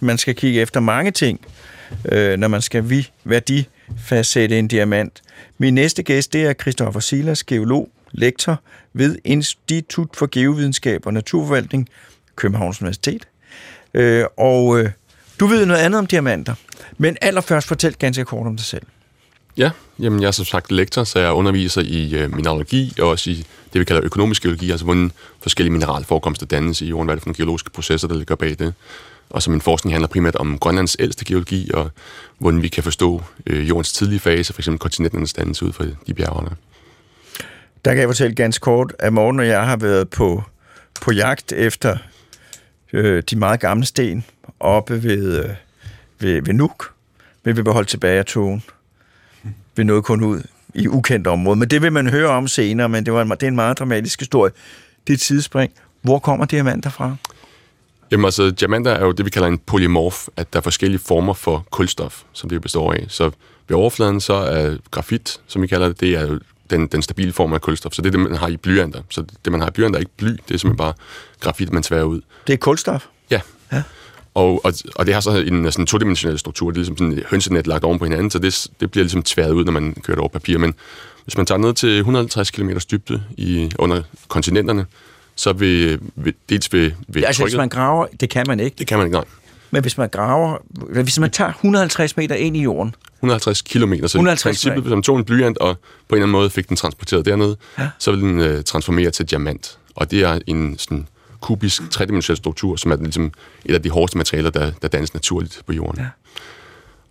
[0.00, 1.40] man skal kigge efter mange ting,
[2.04, 5.22] øh, når man skal vi værdifastsætte en diamant.
[5.58, 8.60] Min næste gæst, det er Christoffer Silas, geolog, lektor
[8.92, 11.88] ved Institut for Geovidenskab og Naturforvaltning,
[12.36, 13.28] Københavns Universitet.
[13.94, 14.90] Øh, og øh,
[15.40, 16.54] du ved noget andet om diamanter,
[17.00, 18.82] men allerførst fortæl ganske kort om dig selv.
[19.56, 23.30] Ja, jamen jeg er som sagt lektor, så jeg underviser i øh, mineralogi og også
[23.30, 23.34] i
[23.72, 27.22] det, vi kalder økonomisk geologi, altså hvordan forskellige mineralforekomster dannes i jorden, hvad er det
[27.22, 28.74] for nogle geologiske processer, der ligger bag det.
[29.30, 31.90] Og så min forskning handler primært om Grønlands ældste geologi, og
[32.38, 34.68] hvordan vi kan forstå øh, jordens tidlige fase, f.eks.
[34.80, 36.50] kontinenternes dannelse ud fra de bjergerne.
[37.84, 40.42] Der kan jeg fortælle ganske kort, at Morten og jeg har været på,
[41.00, 41.96] på jagt efter
[42.92, 44.24] øh, de meget gamle sten
[44.60, 45.50] oppe ved, øh,
[46.20, 46.92] ved, ved Nuuk,
[47.44, 48.62] men vi blev holdt tilbage af togen.
[49.76, 50.42] Vi nåede kun ud
[50.74, 53.42] i ukendt område, men det vil man høre om senere, men det, var en, det
[53.42, 54.52] er en meget dramatisk historie.
[55.06, 55.72] Det er et tidsspring.
[56.02, 57.16] Hvor kommer diamanter fra?
[58.10, 61.34] Jamen altså, diamanter er jo det, vi kalder en polymorf, at der er forskellige former
[61.34, 63.04] for kulstof, som det består af.
[63.08, 63.30] Så
[63.68, 67.32] ved overfladen, så er grafit, som vi kalder det, det er jo den, den stabile
[67.32, 67.92] form af kulstof.
[67.92, 69.02] Så det er det, man har i blyanter.
[69.10, 70.92] Så det, man har i blyanter, er ikke bly, det er simpelthen bare
[71.40, 72.20] grafit, man tværer ud.
[72.46, 73.06] Det er kulstof.
[73.30, 73.40] Ja.
[73.72, 73.82] Ja.
[74.40, 76.70] Og, og, og det har så en sådan todimensionel struktur.
[76.70, 79.22] Det er ligesom sådan et hønsenet lagt oven på hinanden, så det, det bliver ligesom
[79.22, 80.58] tværet ud, når man kører det over papir.
[80.58, 80.74] Men
[81.24, 84.86] hvis man tager ned til 150 km dybde i, under kontinenterne,
[85.36, 87.56] så vil, vil dels ved, ved altså, hvis trykket...
[87.58, 89.24] man graver, det kan man ikke, Det kan man ikke, nej.
[89.70, 90.56] men hvis man graver,
[91.02, 94.90] hvis man tager 150 meter ind i jorden, 150 km, så 150 i princippet, hvis
[94.90, 97.88] man tog en blyant og på en eller anden måde fik den transporteret dernede, Ja.
[97.98, 99.78] så vil den øh, transformere til diamant.
[99.94, 101.06] Og det er en sådan
[101.40, 103.32] kubisk, tredimensionel struktur, som er ligesom
[103.64, 106.00] et af de hårdeste materialer, der, der dannes naturligt på jorden.
[106.00, 106.06] Ja.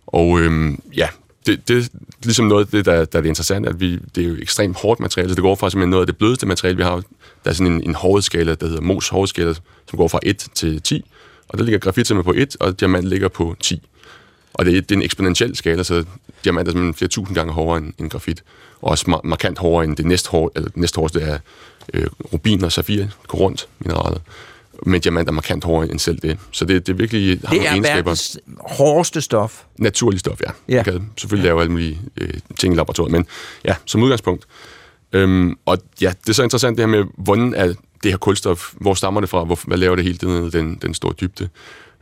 [0.06, 1.08] Og øhm, ja,
[1.46, 1.88] det, det er
[2.22, 4.76] ligesom noget af det, der, der er det interessante, at vi, det er jo ekstremt
[4.76, 7.02] hårdt materiale, så det går fra simpelthen noget af det blødeste materiale, vi har.
[7.44, 9.54] Der er sådan en, en hårdskala, der hedder Mohs hårdskala,
[9.90, 11.04] som går fra 1 til 10,
[11.48, 13.82] og der ligger grafit simpelthen på 1, og diamant ligger på 10.
[14.54, 16.04] Og det er, det er en eksponentiel skala, så
[16.44, 18.42] diamant er simpelthen flere tusind gange hårdere end, end grafit.
[18.80, 21.38] Og også mar- markant hårdere end det næst, hår, eller det næst hårdeste er
[21.94, 24.22] øh, rubin og safir, koront mineralet.
[24.86, 26.38] Men diamant er markant hårdere end selv det.
[26.50, 28.02] Så det, det virkelig har det nogle er egenskaber.
[28.02, 29.62] verdens hårdeste stof.
[29.78, 30.50] Naturlig stof, ja.
[30.68, 30.74] Ja.
[30.74, 30.76] ja.
[30.76, 33.26] Man kan selvfølgelig lave alle mulige øh, ting i laboratoriet, men
[33.64, 34.46] ja, som udgangspunkt.
[35.12, 37.66] Øhm, og ja, det er så interessant det her med, hvordan er
[38.02, 40.94] det her kulstof, hvor stammer det fra, hvor, hvad laver det helt nede den, den
[40.94, 41.48] store dybde.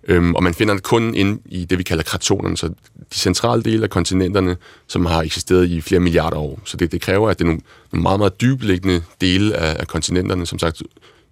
[0.08, 2.68] Øhm, og man finder det kun inde i det, vi kalder kratonerne, så
[3.12, 6.60] de centrale dele af kontinenterne, som har eksisteret i flere milliarder år.
[6.64, 7.60] Så det, det kræver, at det er nogle,
[7.92, 10.82] nogle meget, meget dybliggende dele af, af kontinenterne, som sagt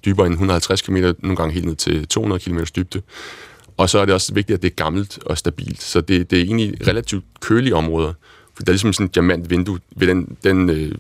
[0.05, 3.03] dybere end 150 km, nogle gange helt ned til 200 km dybde.
[3.77, 5.83] Og så er det også vigtigt, at det er gammelt og stabilt.
[5.83, 8.13] Så det, det er egentlig relativt kølige områder.
[8.55, 9.79] For der er ligesom sådan et diamantvindue.
[9.97, 10.93] Ved den, den øh,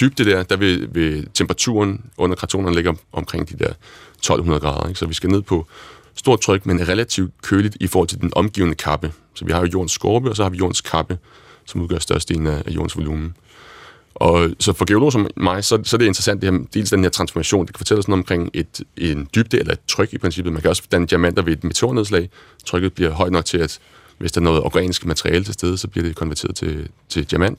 [0.00, 3.72] dybde der, der vil, vil temperaturen under kratonerne ligge om, omkring de der
[4.14, 4.88] 1200 grader.
[4.88, 4.98] Ikke?
[4.98, 5.66] Så vi skal ned på
[6.16, 9.12] stort tryk, men relativt køligt i forhold til den omgivende kappe.
[9.34, 11.18] Så vi har jo jordens skorpe, og så har vi jordens kappe,
[11.66, 13.36] som udgør størstedelen af, jordens volumen.
[14.14, 17.02] Og så for geologer som mig, så, så er det interessant, det her, dels den
[17.02, 20.18] her transformation, det kan fortælle os noget omkring et, en dybde eller et tryk i
[20.18, 20.52] princippet.
[20.52, 22.28] Man kan også danne diamanter ved et meteornedslag.
[22.66, 23.78] Trykket bliver højt nok til, at
[24.18, 27.58] Hvis der er noget organisk materiale til stede, så bliver det konverteret til, til diamant.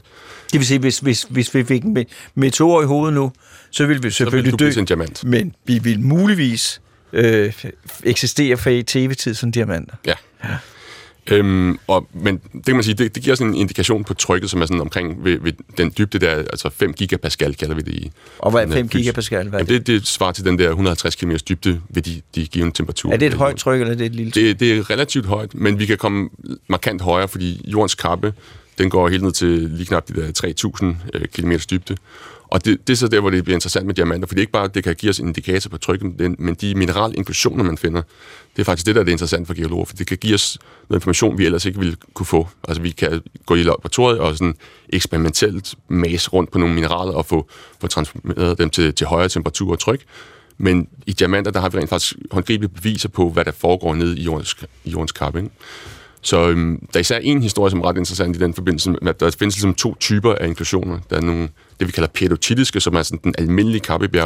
[0.52, 3.32] Det vil sige, hvis, hvis, hvis vi fik en me- meteor i hovedet nu,
[3.72, 5.24] så ville vi Så vil selvfølgelig du dø, blive til en diamant.
[5.24, 6.82] men vi vil muligvis
[7.14, 7.54] øh,
[8.04, 9.96] eksistere for i tv-tid som diamanter.
[10.06, 10.14] Ja.
[11.32, 14.50] Øhm, og, men det kan man sige, det, det giver sådan en indikation på trykket,
[14.50, 17.94] som er sådan omkring ved, ved den dybde der, altså 5 gigapascal kalder vi det
[17.94, 18.12] i.
[18.40, 19.50] Og hvad er sådan, 5 øh, fys- gigapascal?
[19.50, 19.88] Hvad er, Jamen det?
[19.88, 23.14] det, det svarer til den der 150 km dybde ved de, de givende temperaturer.
[23.14, 24.44] er det et højt tryk, eller er det et lille tryk?
[24.44, 26.30] Det, det er relativt højt, men vi kan komme
[26.68, 28.34] markant højere, fordi jordens kappe,
[28.78, 31.98] den går helt ned til lige knap de der 3.000 km dybde.
[32.56, 34.68] Og det, det er så der, hvor det bliver interessant med diamanter, fordi ikke bare
[34.68, 38.02] det kan give os en indikator på trykket, men- de mineralinklusioner, man finder,
[38.56, 40.58] det er faktisk det, der er det interessant for geologer, for det kan give os
[40.90, 42.48] noget information, vi ellers ikke ville kunne få.
[42.68, 44.56] Altså vi kan gå i laboratoriet og sådan
[44.90, 47.50] eksperimentelt mase rundt på nogle mineraler og få,
[47.82, 50.02] få transformeret dem til, til højere temperatur og tryk,
[50.58, 54.18] men i diamanter, der har vi rent faktisk håndgribelige beviser på, hvad der foregår nede
[54.18, 55.40] i jordens, i jordens kappe.
[55.40, 55.52] Ikke?
[56.26, 59.10] Så øhm, der er især en historie, som er ret interessant i den forbindelse, med,
[59.10, 61.00] at der findes ligesom to typer af inklusioner.
[61.10, 64.24] Der er nogle, det vi kalder pedotitiske, som er sådan den almindelige kappe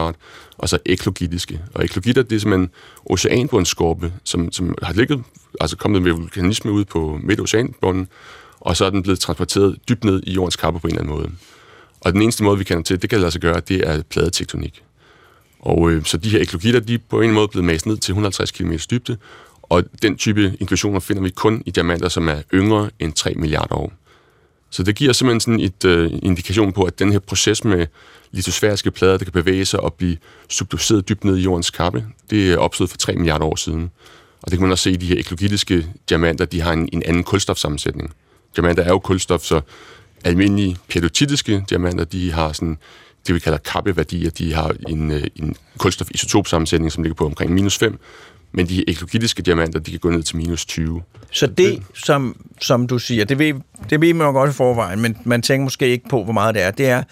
[0.57, 1.61] og så eklogitiske.
[1.73, 2.69] Og eklogitter, det er simpelthen
[3.05, 5.23] oceanbundsskorpe, som, som har ligget,
[5.61, 8.07] altså kommet med vulkanisme ud på midt oceanbunden,
[8.59, 11.15] og så er den blevet transporteret dybt ned i jordens kappe på en eller anden
[11.15, 11.29] måde.
[12.01, 14.83] Og den eneste måde, vi kender til, det kan lade sig gøre, det er pladetektonik.
[15.59, 18.11] Og øh, så de her eklogitter, de er på en måde blevet mast ned til
[18.11, 19.17] 150 km dybde,
[19.69, 23.75] og den type inklusioner finder vi kun i diamanter, som er yngre end 3 milliarder
[23.75, 23.93] år.
[24.69, 27.87] Så det giver simpelthen sådan et øh, indikation på, at den her proces med
[28.31, 30.17] litosfæriske plader, der kan bevæge sig og blive
[30.49, 33.91] subduceret dybt ned i jordens kappe, det er opstået for 3 milliarder år siden.
[34.41, 37.03] Og det kan man også se i de her eklogitiske diamanter, de har en, en
[37.03, 38.13] anden kulstofsammensætning.
[38.55, 39.61] Diamanter er jo kulstof, så
[40.23, 42.77] almindelige pedotitiske diamanter, de har sådan
[43.27, 44.29] det, vi kalder kappeværdier.
[44.29, 47.99] De har en, øh, en kulstofisotopsammensætning, som ligger på omkring minus 5,
[48.51, 51.01] men de eklogitiske diamanter, de kan gå ned til minus 20.
[51.31, 53.53] Så det, som, som du siger, det ved,
[53.89, 56.55] det ved man jo godt i forvejen, men man tænker måske ikke på, hvor meget
[56.55, 56.71] det er.
[56.71, 57.03] Det er,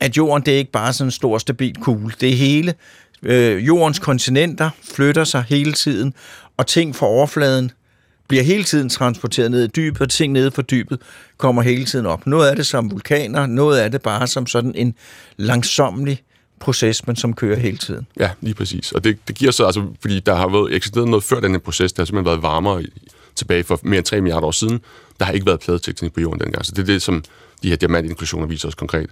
[0.00, 2.12] at jorden det er ikke bare sådan en stor, stabil kugle.
[2.20, 2.74] Det er hele.
[3.22, 6.14] Øh, jordens kontinenter flytter sig hele tiden,
[6.56, 7.70] og ting fra overfladen
[8.28, 10.98] bliver hele tiden transporteret ned i dybet, og ting nede for dybet
[11.38, 12.26] kommer hele tiden op.
[12.26, 14.94] Noget af det som vulkaner, noget af det bare som sådan en
[15.36, 16.22] langsomlig
[16.60, 18.06] proces, men som kører hele tiden.
[18.20, 18.92] Ja, lige præcis.
[18.92, 21.58] Og det, det giver så, altså, fordi der har været eksisteret noget før den her
[21.58, 22.82] proces, der har simpelthen været varmere
[23.34, 24.80] tilbage for mere end 3 milliarder år siden.
[25.18, 27.24] Der har ikke været pladetektonik på jorden dengang, så det er det, som
[27.62, 29.10] de her diamantinklusioner viser os konkret.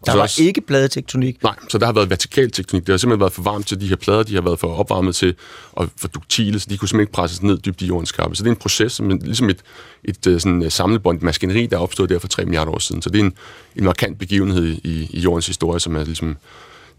[0.00, 1.42] Og Der var også- ikke pladetektonik.
[1.42, 2.86] Nej, så der har været vertikal tektonik.
[2.86, 5.16] Det har simpelthen været for varmt til de her plader, de har været for opvarmet
[5.16, 5.34] til,
[5.72, 8.36] og for duktile, så de kunne simpelthen ikke presses ned dybt i jordens kappe.
[8.36, 9.58] Så det er en proces, som er ligesom et,
[10.04, 13.02] et øh, sådan, øh, samlebånd maskineri, der er opstået der for 3 milliarder år siden.
[13.02, 13.34] Så det er en,
[13.76, 16.36] en markant begivenhed i, i jordens historie, som er ligesom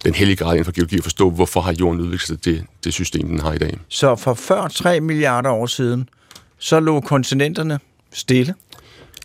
[0.05, 2.93] den hellige grad inden for geologi at forstå, hvorfor har jorden udviklet sig til det
[2.93, 3.77] system, den har i dag.
[3.87, 6.09] Så for før 3 milliarder år siden,
[6.59, 7.79] så lå kontinenterne
[8.13, 8.53] stille,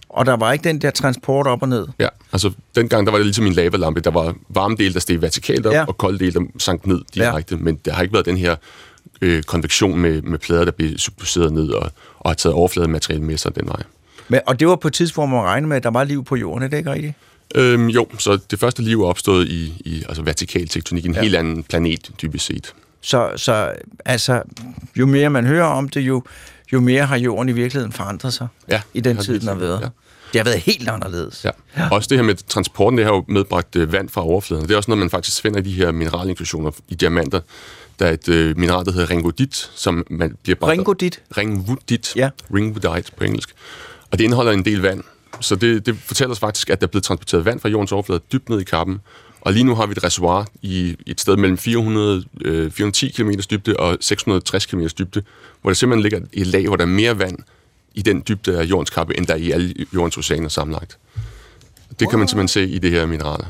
[0.09, 1.87] og der var ikke den der transport op og ned.
[1.99, 4.01] Ja, altså dengang der var det ligesom en lavalampe.
[4.01, 5.85] Der var varme del, der steg vertikalt op, Ja.
[5.85, 7.55] og kolde del, der sank ned direkte.
[7.55, 7.61] Ja.
[7.63, 8.57] Men der har ikke været den her
[9.21, 13.37] øh, konvektion med, med plader, der blev subduceret ned og, og har taget overflademateriale med
[13.37, 13.83] sig den vej.
[14.29, 16.25] Men, og det var på et tidspunkt, hvor man regnede med, at der var liv
[16.25, 17.15] på jorden, er det ikke rigtigt?
[17.55, 21.21] Øhm, jo, så det første liv er opstået i, i altså vertikal tektonik, en Ja.
[21.21, 22.75] helt anden planet, dybest set.
[23.01, 23.73] Så, så
[24.05, 24.43] altså,
[24.97, 26.23] jo mere man hører om det, jo,
[26.73, 29.81] jo mere har jorden i virkeligheden forandret sig Ja, i den tid, den har været.
[29.81, 29.89] ja.
[30.33, 31.45] Det har været helt anderledes.
[31.45, 31.51] Ja.
[31.77, 31.89] ja.
[31.91, 34.65] Også det her med transporten, det har jo medbragt øh, vand fra overfladen.
[34.65, 37.41] Det er også noget, man faktisk finder i de her mineralinklusioner i diamanter.
[37.99, 41.21] Der er et øh, mineral, der hedder ringodit, som man bliver bragt Ringodit?
[41.37, 42.13] Ringwoodit.
[42.17, 42.31] Ja.
[42.55, 43.51] Ringwoodite på engelsk.
[44.11, 45.03] Og det indeholder en del vand.
[45.41, 48.21] Så det, det fortæller os faktisk, at der er blevet transporteret vand fra jordens overflade
[48.33, 49.01] dybt ned i kappen.
[49.41, 53.31] Og lige nu har vi et reservoir i et sted mellem 400, øh, 410 km
[53.51, 55.23] dybde og 660 km dybde,
[55.61, 57.39] hvor der simpelthen ligger et lag, hvor der er mere vand
[57.95, 60.99] i den dybde af jordens kappe, end der er i alle jordens oceaner sammenlagt.
[62.01, 63.47] Det kan man simpelthen se i det her mineraler.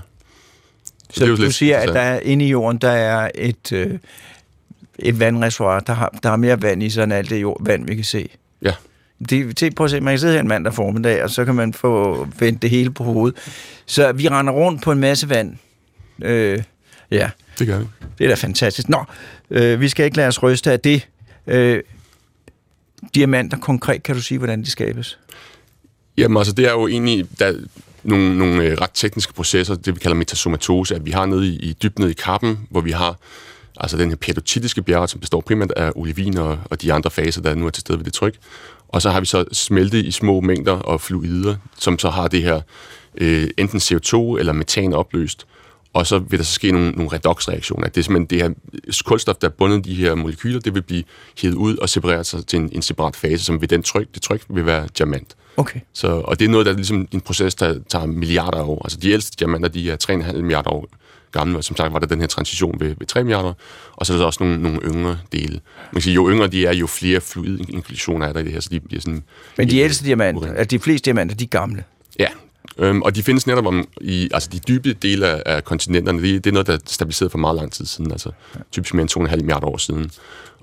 [1.11, 3.31] Så, det er jo du lidt siger, at der er, inde i jorden, der er
[3.35, 3.99] et, øh,
[4.99, 7.87] et vandreservoir, der har, der har mere vand i sig, end alt det jord, vand,
[7.87, 8.29] vi kan se.
[8.63, 8.73] Ja,
[9.29, 11.55] Det, det, prøv at se, man kan sidde her en mandag formiddag, og så kan
[11.55, 13.39] man få vendt det hele på hovedet.
[13.87, 15.57] Så vi render rundt på en masse vand.
[16.23, 16.63] Øh,
[17.11, 17.85] ja, det gør vi.
[18.19, 18.89] det er da fantastisk.
[18.89, 19.05] Nå,
[19.51, 21.09] øh, vi skal ikke lade os ryste af det.
[21.47, 21.83] Øh,
[23.15, 25.19] diamanter konkret, kan du sige, hvordan de skabes?
[26.17, 27.55] Jamen altså, det er jo egentlig der er
[28.03, 31.57] nogle, nogle øh, ret tekniske processer, det vi kalder metasomatose, at vi har nede i,
[31.57, 33.19] i dybt nede i kappen, hvor vi har
[33.77, 37.43] altså den her pedotitiske bjerg, som består primært af olivin og, og de andre faser,
[37.43, 38.35] der nu er til stede ved det tryk.
[38.95, 42.43] Og så har vi så smeltet i små mængder og fluider, som så har det
[42.43, 42.61] her
[43.15, 45.47] øh, enten CO2 eller metan opløst.
[45.93, 47.89] og så vil der så ske nogle, nogle redoxreaktioner.
[47.89, 48.51] Det er simpelthen det her
[49.05, 51.05] kulstof, der er bundet de her molekyler, det vil blive
[51.43, 54.23] hævet ud og separeret sig til en, en separat fase, som ved den tryk, det
[54.23, 55.37] tryk vil være diamant.
[55.57, 55.81] Okay.
[55.93, 58.83] Så, og det er noget, der er ligesom en proces, der tager milliarder af år.
[58.85, 60.89] Altså de ældste diamanter, de er 3,5 milliarder år
[61.39, 63.53] gamle, og som sagt var der den her transition ved, ved 3 milliarder,
[63.93, 65.53] og så er der også nogle, nogle yngre dele.
[65.53, 68.61] Man kan sige, jo yngre de er, jo flere fluidinklusioner er der i det her,
[68.61, 69.23] så de bliver sådan...
[69.59, 71.85] Men de ældste diamanter, at de fleste diamanter, de er gamle.
[72.19, 72.29] Ja,
[72.79, 76.23] øhm, og de findes netop om, i altså de dybe dele af, af kontinenterne.
[76.23, 78.31] Det, det er noget, der er stabiliseret for meget lang tid siden, altså
[78.73, 80.11] typisk mere end 2,5 milliarder år siden.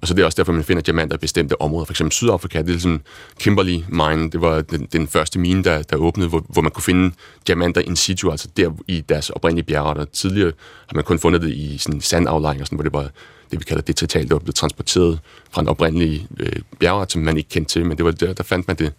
[0.02, 1.86] Og så det er også derfor, man finder diamanter i bestemte områder.
[1.86, 3.02] For eksempel Sydafrika, det er ligesom
[3.40, 6.84] Kimberley Mine, det var den, den første mine, der, der åbnede, hvor, hvor man kunne
[6.84, 7.16] finde
[7.48, 10.06] diamanter in situ, altså der i deres oprindelige bjergarter.
[10.06, 10.52] Tidligere
[10.88, 13.10] har man kun fundet det i sådan sandaflejringer, sådan, hvor det var
[13.52, 15.20] det, vi kalder detrital, der var blevet transporteret
[15.52, 18.44] fra en oprindelig øh, bjergart, som man ikke kendte til, men det var der, der
[18.44, 18.94] fandt man det,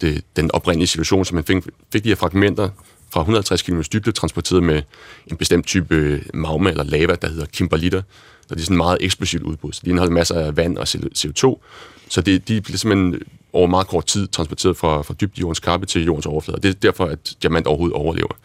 [0.00, 2.68] det, den oprindelige situation, så man fik, fik de her fragmenter
[3.12, 4.82] fra 150 km dybde, transporteret med
[5.26, 8.02] en bestemt type øh, magma eller lava, der hedder kimberlitter.
[8.48, 9.72] Så det er sådan et meget eksplosivt udbrud.
[9.72, 10.86] Så de indeholder masser af vand og
[11.18, 11.60] CO2.
[12.08, 15.86] Så det, de bliver simpelthen over meget kort tid transporteret fra, fra dybt jordens kappe
[15.86, 16.60] til jordens overflade.
[16.62, 18.36] Det er derfor, at diamant overhovedet overlever.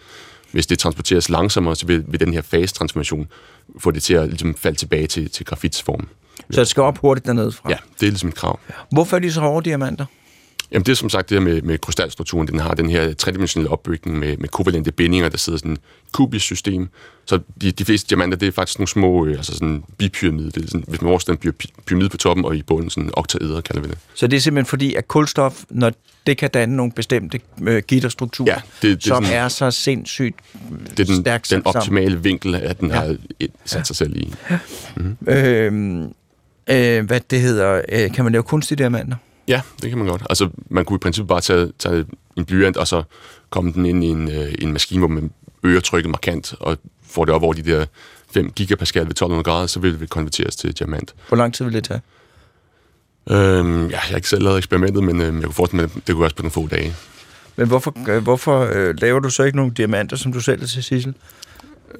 [0.51, 3.27] Hvis det transporteres langsommere, så vil, vil den her fase-transformation
[3.79, 6.07] få det til at ligesom, falde tilbage til, til grafits form.
[6.51, 7.69] Så det skal op hurtigt dernede fra.
[7.69, 8.59] Ja, det er ligesom et krav.
[8.91, 10.05] Hvorfor er de så hårde diamanter?
[10.71, 12.47] Jamen det er som sagt det her med, med krystalstrukturen.
[12.47, 15.79] Den har den her tredimensionelle opbygning med, med kovalente bindinger, der sidder sådan et
[16.11, 16.89] kubisk system.
[17.25, 20.51] Så de, de fleste diamanter, det er faktisk nogle små, øh, altså sådan bipyramide.
[20.51, 21.53] Det er sådan, hvis man overstår en
[21.85, 23.97] pyramide på toppen og i bunden, sådan oktaeder kalder vi det.
[24.13, 25.91] Så det er simpelthen fordi, at kulstof, når
[26.27, 30.35] det kan danne nogle bestemte øh, gitterstrukturer, Ja, det- det som sådan- er så sindssygt
[30.89, 32.95] Det er den, stærkt den optimale vinkel, at den ja.
[32.95, 33.15] har
[33.65, 34.33] sat sig selv i.
[35.27, 36.03] Øhm,
[36.69, 39.15] øh, hvad det hedder, øh, kan man lave kunstige diamanter?
[39.47, 40.23] Ja, det kan man godt.
[40.29, 42.05] Altså, man kunne i princippet bare tage, tage
[42.37, 43.03] en blyant, og så
[43.49, 45.31] komme den ind i en, øh, en maskine, hvor man
[45.63, 46.77] øger trykket markant, og
[47.07, 47.85] får det op over de der
[48.33, 51.15] 5 gigapascal ved 1200 grader, så vil det konverteres til diamant.
[51.27, 52.01] Hvor lang tid vil det tage?
[53.29, 56.07] Øhm, ja, jeg har ikke selv lavet eksperimentet, men øhm, jeg kunne forestille mig, at
[56.07, 56.95] det kunne gøres på nogle få dage.
[57.55, 60.83] Men hvorfor, øh, hvorfor øh, laver du så ikke nogle diamanter, som du sælger til
[60.83, 61.13] Sissel?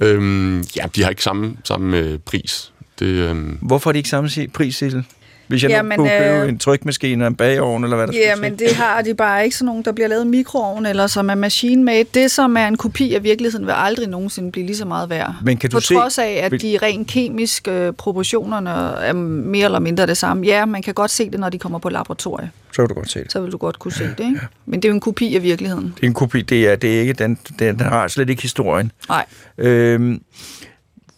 [0.01, 2.73] Øhm, ja, de har ikke samme, samme øh, pris.
[2.99, 5.05] Det, øhm, Hvorfor er de ikke samme pris, Sissel?
[5.51, 8.13] Hvis jeg Jamen, nu kunne købe øh, en trykmaskine og en bageovn, eller hvad der
[8.13, 8.67] Ja, skulle men til.
[8.67, 11.35] det har de bare ikke sådan nogen, der bliver lavet i mikroovn, eller som er
[11.35, 12.03] machine-made.
[12.13, 15.35] Det, som er en kopi af virkeligheden, vil aldrig nogensinde blive lige så meget værd.
[15.43, 18.69] Men kan du På se- trods af, at Vil- de rent kemiske øh, proportionerne
[19.05, 20.45] er mere eller mindre det samme.
[20.45, 22.51] Ja, man kan godt se det, når de kommer på laboratorie.
[22.71, 23.31] Så kan du godt se det.
[23.31, 24.39] Så vil du godt kunne se det, ikke?
[24.65, 25.93] Men det er jo en kopi af virkeligheden.
[25.95, 28.41] Det er en kopi, det er, det er ikke, den, den, den har slet ikke
[28.41, 28.91] historien.
[29.09, 29.25] Nej.
[29.57, 30.21] Øhm,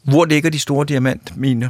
[0.03, 1.69] hvor ligger de store diamantminer?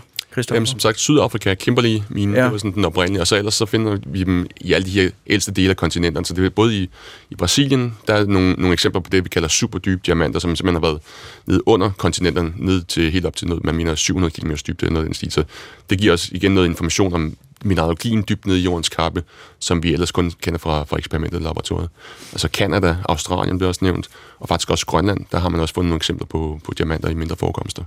[0.55, 2.43] Jamen, som sagt, Sydafrika, Kimberley, mine, Ja.
[2.43, 4.91] det var sådan den oprindelige, og så ellers så finder vi dem i alle de
[4.91, 6.25] her ældste dele af kontinenterne.
[6.25, 6.89] Så det er både i,
[7.29, 10.83] i Brasilien, der er nogle, nogle eksempler på det, vi kalder superdybe diamanter, som simpelthen
[10.83, 11.01] har været
[11.45, 15.01] ned under kontinenterne, ned til helt op til noget, man mener 700 km dybt eller
[15.01, 15.31] den stil.
[15.31, 15.43] Så
[15.89, 19.23] det giver os igen noget information om mineralogien dybt nede i jordens kappe,
[19.59, 21.89] som vi ellers kun kender fra, fra eksperimentet i laboratoriet.
[22.31, 25.89] Altså Kanada, Australien bliver også nævnt, og faktisk også Grønland, der har man også fundet
[25.89, 27.83] nogle eksempler på, på diamanter i mindre forekomster.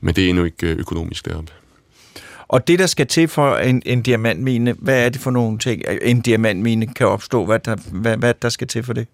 [0.00, 1.52] Men det er endnu ikke øh, økonomisk deroppe.
[2.48, 5.82] Og det, der skal til for en, en diamantmine, hvad er det for nogle ting,
[6.02, 7.44] en diamantmine kan opstå?
[7.46, 9.06] Hvad der, hvad, hvad der skal til for det?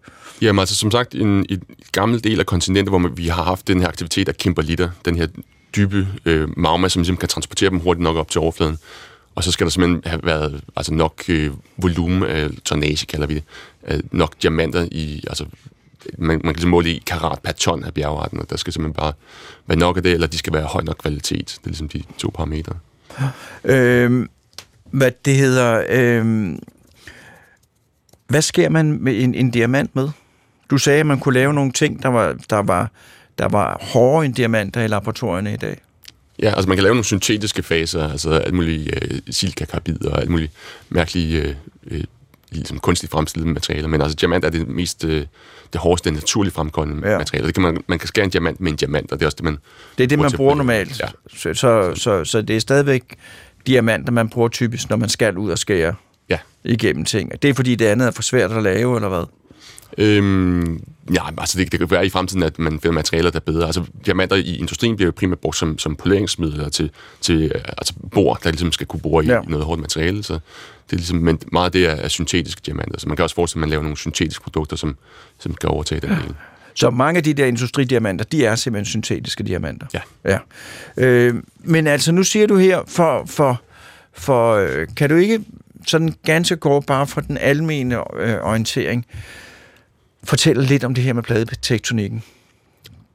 [0.43, 3.81] Jamen altså, som sagt, en, en gammel del af kontinentet, hvor vi har haft den
[3.81, 5.27] her aktivitet af kimberlitter, den her
[5.77, 8.79] dybe øh, magma, som ligesom kan transportere dem hurtigt nok op til overfladen.
[9.35, 13.35] Og så skal der simpelthen have været altså nok øh, volumen, øh, tonnage kalder vi
[13.35, 13.43] det,
[13.89, 15.47] øh, nok diamanter i, altså
[16.19, 18.95] man, man kan ligesom måle i karat per ton af bjergarten, og der skal simpelthen
[18.95, 19.13] bare
[19.67, 21.47] være nok af det, eller de skal være høj nok kvalitet.
[21.47, 22.75] Det er ligesom de to parametre.
[23.65, 24.29] Øhm,
[24.91, 25.85] hvad det hedder...
[25.89, 26.59] Øhm,
[28.29, 30.09] hvad sker man med en, en diamant med?
[30.71, 32.91] Du sagde, at man kunne lave nogle ting, der var, der var,
[33.39, 35.81] der var hårdere end diamanter i laboratorierne i dag.
[36.43, 40.31] Ja, altså man kan lave nogle syntetiske faser, altså alt muligt øh, silikakarbid og alt
[40.31, 40.53] muligt
[40.89, 41.55] mærkelige, øh,
[41.87, 42.05] øh,
[42.51, 45.27] ligesom kunstigt fremstillede materialer, men altså diamant er det mest, øh,
[45.73, 47.19] det hårdeste naturligt fremkommende Ja.
[47.19, 47.47] materiale.
[47.47, 49.37] Det kan man, man kan skære en diamant med en diamant, og det er også
[49.37, 49.59] det, man
[49.99, 51.01] Det er det, man bruger normalt.
[51.01, 51.07] Ja.
[51.37, 53.03] Så, så, så, så det er stadigvæk
[53.67, 55.95] diamanter, man bruger typisk, når man skal ud og skære
[56.29, 56.39] Ja.
[56.65, 57.43] igennem ting.
[57.43, 59.25] Det er fordi, det andet er for svært at lave, eller hvad?
[59.99, 60.83] Øhm,
[61.15, 63.67] ja, altså det, det kan være i fremtiden, at man finder materialer, der er bedre.
[63.67, 67.95] Altså diamanter i industrien bliver jo primært brugt som, som poleringsmidler til, til øh, altså
[68.11, 69.35] bor, der ligesom skal kunne bore i, Ja.
[69.35, 69.41] ja.
[69.41, 70.23] noget hårdt materiale.
[70.25, 73.01] Så det er ligesom, men meget af det er, er syntetiske diamanter.
[73.01, 74.97] Så man kan også forestille, at man laver nogle syntetiske produkter, som,
[75.39, 76.35] som kan overtage den del.
[76.75, 79.87] Så mange af de der industridiamanter, de er simpelthen syntetiske diamanter.
[79.95, 80.01] Ja.
[80.25, 80.39] ja.
[80.97, 83.61] Øh, men altså, nu siger du her, for, for,
[84.13, 85.41] for øh, kan du ikke
[85.87, 89.07] sådan ganske kort, bare for den almene øh, orientering,
[90.27, 92.23] fortælle lidt om det her med pladetektonikken?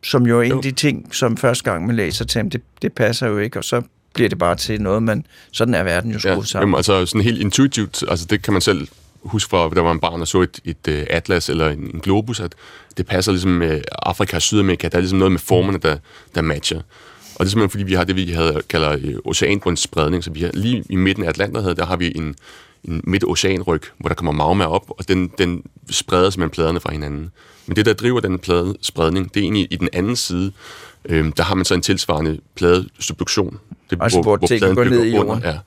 [0.03, 2.93] som jo er en af de ting, som første gang man læser til, det, det
[2.93, 3.82] passer jo ikke, og så
[4.14, 6.64] bliver det bare til noget, man, sådan er verden jo skruet Ja, sammen.
[6.68, 8.88] jamen, altså sådan helt intuitivt, altså det kan man selv
[9.24, 11.80] huske fra, da man var en barn og så et, et uh, atlas eller en,
[11.80, 12.55] en globus, at
[12.97, 14.88] det passer ligesom med Afrika og Sydamerika.
[14.88, 15.97] Der er ligesom noget med formerne, der,
[16.36, 16.78] der matcher.
[16.78, 20.24] Og det er simpelthen, fordi vi har det, vi havde, kalder øh, oceanbundsspredning.
[20.24, 22.36] Så vi har, lige i midten af Atlanterhavet, der har vi en,
[22.88, 27.32] en midt-oceanryg, hvor der kommer magma op, og den, den spreder simpelthen pladerne fra hinanden.
[27.67, 30.51] Men det, der driver den pladespredning, det er egentlig i den anden side.
[31.05, 33.59] Øhm, der har man så en tilsvarende pladesubduktion.
[33.89, 35.43] Det, Altså, hvor tingene går ned i jorden.
[35.43, 35.57] ja.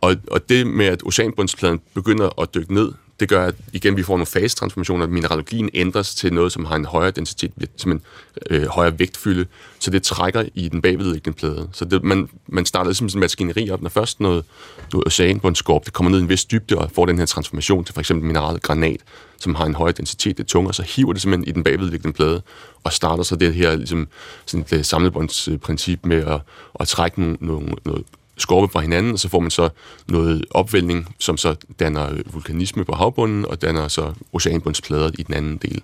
[0.00, 4.02] Og, og det med, at oceanbundspladen begynder at dykke ned, det gør, at igen, vi
[4.02, 8.02] får nogle fasetransformationer, at mineralogien ændres til noget, som har en højere densitet, som en
[8.50, 9.46] øh, højere vægtfylde,
[9.78, 11.68] så det trækker i den bagvedliggende plade.
[11.72, 14.44] Så det, man, man starter ligesom sådan en maskineri op, når først noget,
[14.92, 17.94] noget oceanbundskorp, det kommer ned i en vis dybde og får den her transformation til
[17.94, 19.00] for eksempel mineralet granat,
[19.40, 22.16] som har en højere densitet, det er tungere, så hiver det simpelthen i den bagvedliggende
[22.16, 22.42] plade,
[22.84, 24.08] og starter så det her ligesom,
[24.46, 26.40] sådan et øh, samlebåndsprincip med at,
[26.80, 28.04] at trække nogle, nogle, noget
[28.38, 29.68] skorpe fra hinanden, og så får man så
[30.08, 35.56] noget opvældning, som så danner vulkanisme på havbunden, og danner så oceanbundsplader i den anden
[35.56, 35.82] del.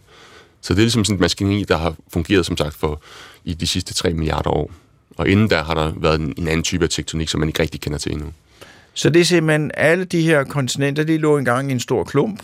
[0.60, 3.00] Så det er ligesom sådan et maskineri, der har fungeret, som sagt, for
[3.44, 4.70] i de sidste 3 milliarder år.
[5.16, 7.62] Og inden der har der været en, en anden type af tektonik, som man ikke
[7.62, 8.26] rigtig kender til endnu.
[8.94, 12.42] Så det er simpelthen, alle de her kontinenter, de lå engang i en stor klump,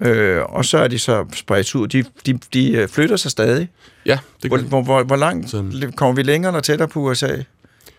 [0.00, 1.88] øh, og så er de så spredt ud.
[1.88, 3.68] De, de, de øh, flytter sig stadig.
[4.06, 5.92] Ja, det Hvor, kan hvor, hvor, hvor langt Sådan.
[5.96, 7.36] kommer vi længere eller tættere på USA?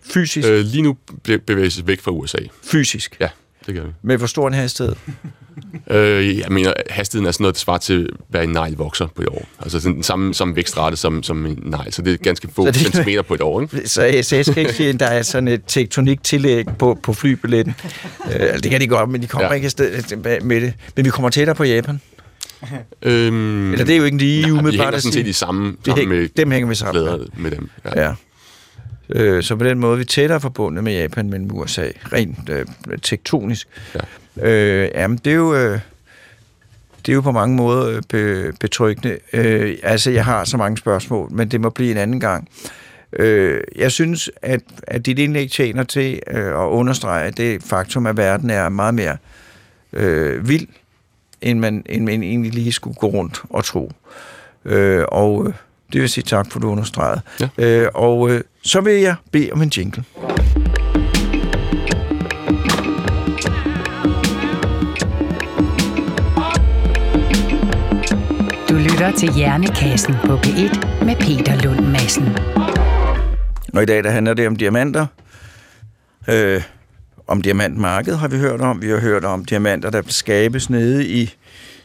[0.04, 0.48] Fysisk?
[0.48, 2.38] øh, Lige nu be- bevæger vi væk fra USA.
[2.64, 3.18] Fysisk.
[3.20, 3.28] Ja,
[3.66, 3.90] det gør vi.
[4.02, 4.96] Med hvor stor en hastighed?
[5.90, 9.22] Øh, jeg mener, hastigheden er sådan noget, der svarer til, hvad en negl vokser på
[9.22, 9.48] et år.
[9.60, 12.66] Altså sådan den samme, samme vækstrate som, som en negl, så det er ganske få
[12.66, 13.88] Så det- centimeter på et år, ikke?
[13.90, 17.76] Så SAS kan ikke sige, at der er sådan et tektonik-tillæg på, på flybilletten.
[18.26, 19.54] Øh, altså, det kan de godt, men de kommer ja.
[19.54, 20.74] Ikke afsted med det.
[20.96, 22.02] Men vi kommer tættere på Japan.
[23.02, 25.76] Øhm, Eller det er jo ikke lige nej, umiddelbart hænger at sådan set i samme,
[25.86, 26.94] sammen hæng, med dem hænger vi sammen.
[27.04, 27.70] plader med dem.
[27.86, 28.02] Ja.
[28.08, 28.14] Ja.
[29.10, 32.66] Øh, så på den måde er vi tættere forbundet med Japan, men USA, rent øh,
[33.02, 33.68] tektonisk.
[33.96, 34.50] Ja.
[34.50, 35.56] Øh, jamen, det er jo...
[35.56, 35.80] Øh,
[37.06, 39.18] det er jo på mange måder øh, be, betryggende.
[39.34, 42.50] Øh, altså, jeg har så mange spørgsmål, men det må blive en anden gang.
[43.14, 48.18] Øh, jeg synes, at, at dit indlæg tjener til øh, at understrege det faktum, at
[48.18, 49.18] verden er meget mere
[49.94, 50.68] øh, vild,
[51.42, 53.92] end man, end man egentlig lige skulle gå rundt og tro.
[54.66, 55.54] Øh, og
[55.92, 57.22] det vil jeg sige tak for, du understregede.
[57.40, 57.48] Ja.
[57.58, 60.04] Øh, og øh, så vil jeg bede om en jingle.
[68.70, 72.38] Du lytter til Hjernekassen på P1 med Peter Lund Madsen.
[73.74, 75.06] Og i dag der handler det om diamanter.
[76.28, 76.62] Øh,
[77.28, 78.82] om diamantmarked har vi hørt om.
[78.82, 81.36] Vi har hørt om diamanter, der skabes nede i,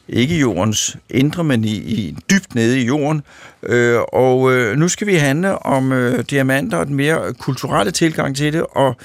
[0.08, 3.22] ikke jordens indre, men i, i dybt nede i jorden.
[3.62, 8.36] Øh, og øh, nu skal vi handle om øh, diamanter og den mere kulturelle tilgang
[8.36, 8.96] til det, og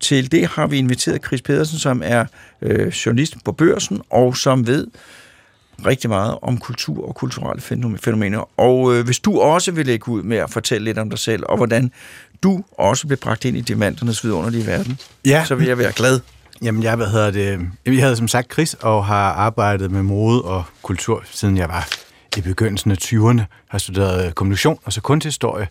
[0.00, 2.24] til det har vi inviteret Chris Pedersen, som er
[2.62, 4.86] øh, journalist på børsen, og som ved
[5.86, 8.60] rigtig meget om kultur og kulturelle fænomen- fænomener.
[8.60, 11.42] Og øh, hvis du også vil lægge ud med at fortælle lidt om dig selv,
[11.48, 11.90] og hvordan
[12.42, 15.44] du også blev bragt ind i diamanternes vidunderlige verden, Ja.
[15.48, 16.20] så vil jeg være glad.
[16.62, 20.42] Jamen, jeg, hvad hedder det, jeg hedder som sagt Chris, og har arbejdet med mode
[20.42, 21.88] og kultur, siden jeg var
[22.36, 23.42] i begyndelsen af 20'erne.
[23.68, 25.68] Har studeret kommunikation og så kunsthistorie,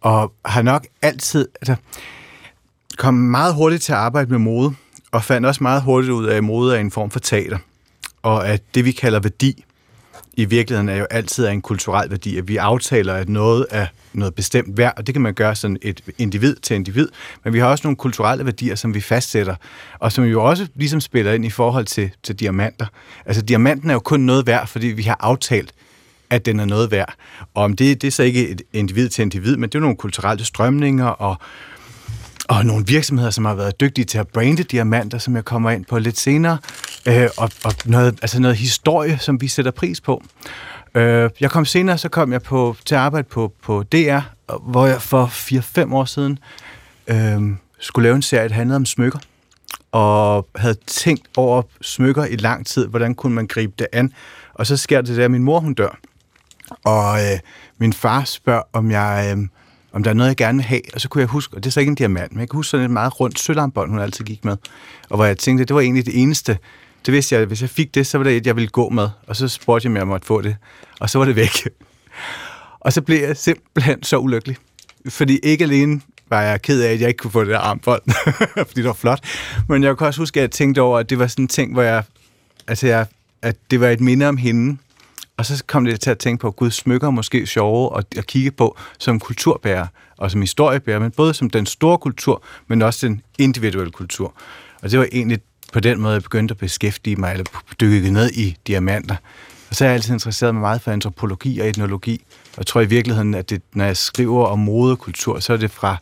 [0.00, 1.76] og har nok altid altså,
[2.98, 4.74] kommet meget hurtigt til at arbejde med mode,
[5.12, 7.58] og fandt også meget hurtigt ud af, at mode er en form for teater,
[8.22, 9.64] og at det, vi kalder værdi,
[10.36, 13.86] i virkeligheden er jo altid er en kulturel værdi, at vi aftaler, at noget er
[14.12, 17.08] noget bestemt værd, og det kan man gøre sådan et individ til individ,
[17.44, 19.54] men vi har også nogle kulturelle værdier, som vi fastsætter,
[19.98, 22.86] og som jo også ligesom spiller ind i forhold til, til diamanter.
[23.26, 25.72] Altså diamanten er jo kun noget værd, fordi vi har aftalt,
[26.30, 27.14] at den er noget værd.
[27.54, 29.96] Og om det, det er så ikke et individ til individ, men det er nogle
[29.96, 31.36] kulturelle strømninger og
[32.48, 35.84] og nogle virksomheder, som har været dygtige til at brande diamanter, som jeg kommer ind
[35.84, 36.58] på lidt senere,
[37.08, 40.22] øh, og, og noget, altså noget historie, som vi sætter pris på.
[40.94, 44.18] Øh, jeg kom senere, så kom jeg på, til at arbejde på, på DR,
[44.60, 46.38] hvor jeg for 4-5 år siden
[47.08, 47.42] øh,
[47.80, 49.18] skulle lave en serie, der handlede om smykker,
[49.92, 54.12] og havde tænkt over smykker i lang tid, hvordan kunne man gribe det an.
[54.54, 55.98] Og så sker det der, at min mor hun dør,
[56.84, 57.38] og øh,
[57.78, 59.36] min far spørger, om jeg...
[59.36, 59.48] Øh,
[59.92, 61.70] om der er noget, jeg gerne vil have, og så kunne jeg huske, og det
[61.70, 63.98] er så ikke en diamant, men jeg kan huske sådan et meget rundt sølvarmbånd, hun
[63.98, 64.56] altid gik med,
[65.08, 66.58] og hvor jeg tænkte, det var egentlig det eneste,
[67.06, 68.88] det vidste jeg, at hvis jeg fik det, så var det et, jeg ville gå
[68.88, 70.56] med, og så spurgte jeg, om jeg måtte få det,
[71.00, 71.50] og så var det væk.
[72.80, 74.56] Og så blev jeg simpelthen så ulykkelig,
[75.08, 76.00] fordi ikke alene
[76.30, 78.02] var jeg ked af, at jeg ikke kunne få det der armbånd,
[78.66, 79.20] fordi det var flot,
[79.68, 81.72] men jeg kan også huske, at jeg tænkte over, at det var sådan en ting,
[81.72, 82.02] hvor jeg,
[82.68, 83.06] altså jeg,
[83.42, 84.78] at det var et minde om hende,
[85.36, 88.26] Og så kom det til at tænke på, at Gud smykker måske sjove at, at
[88.26, 89.86] kigge på som kulturbærer
[90.18, 94.34] og som historiebærer, men både som den store kultur, men også den individuelle kultur.
[94.82, 95.38] Og det var egentlig
[95.72, 97.44] på den måde, begyndte at beskæftige mig, eller
[97.80, 99.16] dykke ned i diamanter.
[99.70, 102.24] Og så er jeg altid interesseret mig meget for antropologi og etnologi.
[102.52, 105.70] Og jeg tror i virkeligheden, at det, når jeg skriver om modekultur, så er det
[105.70, 105.96] fra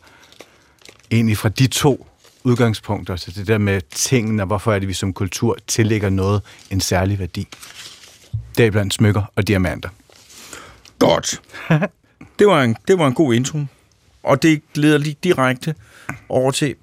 [1.11, 2.07] egentlig fra de to
[2.43, 6.41] udgangspunkter, så det der med tingene, og hvorfor er det, vi som kultur tillægger noget
[6.71, 7.47] en særlig værdi.
[8.57, 9.89] Det er blandt smykker og diamanter.
[10.99, 11.41] Godt.
[12.39, 13.59] Det var en, det var en god intro.
[14.23, 15.75] Og det leder lige direkte
[16.29, 16.75] over til,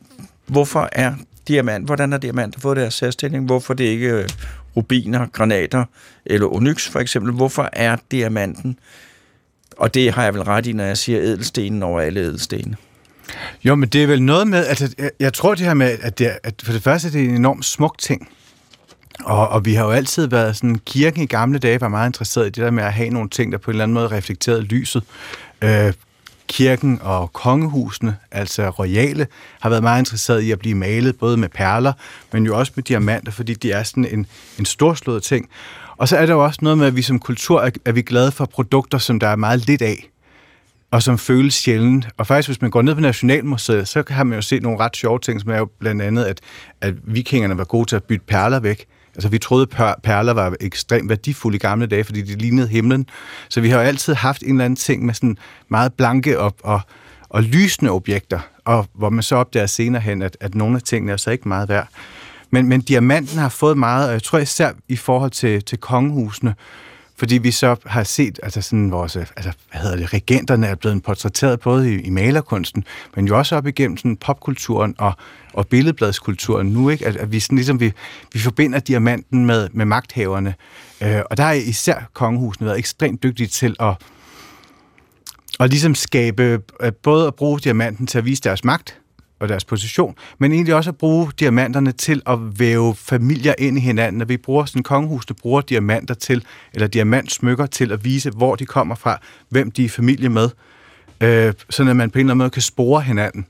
[0.47, 1.15] hvorfor er
[1.49, 3.47] diamant, hvordan har diamanter fået deres særstilling?
[3.47, 4.29] Hvorfor det ikke øh,
[4.77, 5.85] rubiner, granater
[6.27, 7.33] eller onyx for eksempel?
[7.33, 8.79] Hvorfor er diamanten,
[9.77, 12.77] og det har jeg vel ret i, når jeg siger edelstenen over alle edelstene.
[13.65, 16.19] Jo, men det er vel noget med, altså, jeg, jeg tror det her med, at,
[16.19, 18.29] det, er- at for det første det er en enormt smuk ting.
[19.25, 22.47] Og, og vi har jo altid været sådan, kirken i gamle dage var meget interesseret
[22.47, 24.63] i det der med at have nogle ting, der på en eller anden måde reflekterede
[24.63, 25.03] lyset.
[25.63, 25.93] Øh,
[26.53, 29.27] kirken og kongehusene, altså royale,
[29.61, 31.93] har været meget interesseret i at blive malet, både med perler,
[32.33, 34.27] men jo også med diamanter, fordi de er sådan en,
[34.59, 35.49] en storslået ting.
[35.97, 38.03] Og så er der jo også noget med, at vi som kultur er, er vi
[38.03, 40.09] glade for produkter, som der er meget lidt af
[40.91, 42.09] og som føles sjældent.
[42.17, 44.97] Og faktisk, hvis man går ned på Nationalmuseet, så har man jo set nogle ret
[44.97, 46.41] sjove ting, som er jo blandt andet, at,
[46.81, 48.87] at vikingerne var gode til at bytte perler væk.
[49.15, 53.07] Altså, vi troede, at perler var ekstremt værdifulde i gamle dage, fordi de lignede himlen.
[53.49, 55.39] Så vi har jo altid haft en eller anden ting med sådan
[55.69, 56.81] meget blanke og, og,
[57.29, 61.13] og lysende objekter, og hvor man så opdager senere hen, at, at nogle af tingene
[61.13, 61.89] er så ikke meget værd.
[62.51, 66.55] Men, men diamanten har fået meget, og jeg tror især i forhold til, til kongehusene,
[67.23, 70.75] fordi vi så har set, altså sådan vores, øh, altså, hvad hedder det, regenterne er
[70.75, 72.85] blevet portrætteret både i, i malerkunsten,
[73.17, 75.13] men jo også op igennem sådan popkulturen og,
[75.53, 77.07] og billedbladskulturen nu, ikke?
[77.07, 77.93] At, at vi sådan ligesom, vi,
[78.33, 80.55] vi forbinder diamanten med, med magthaverne.
[81.01, 83.95] Øh, og der har især kongehusene været ekstremt dygtige til at,
[85.61, 88.99] at ligesom skabe, øh, både at bruge diamanten til at vise deres magt,
[89.43, 93.81] og deres position, men egentlig også at bruge diamanterne til at væve familier ind i
[93.81, 94.19] hinanden.
[94.19, 98.55] Når vi bruger sådan kongehus, der bruger diamanter til, eller diamantsmykker til at vise, hvor
[98.55, 99.19] de kommer fra,
[99.49, 100.51] hvem de er familie med,
[101.21, 103.47] øh, sådan at man på en eller anden måde kan spore hinanden.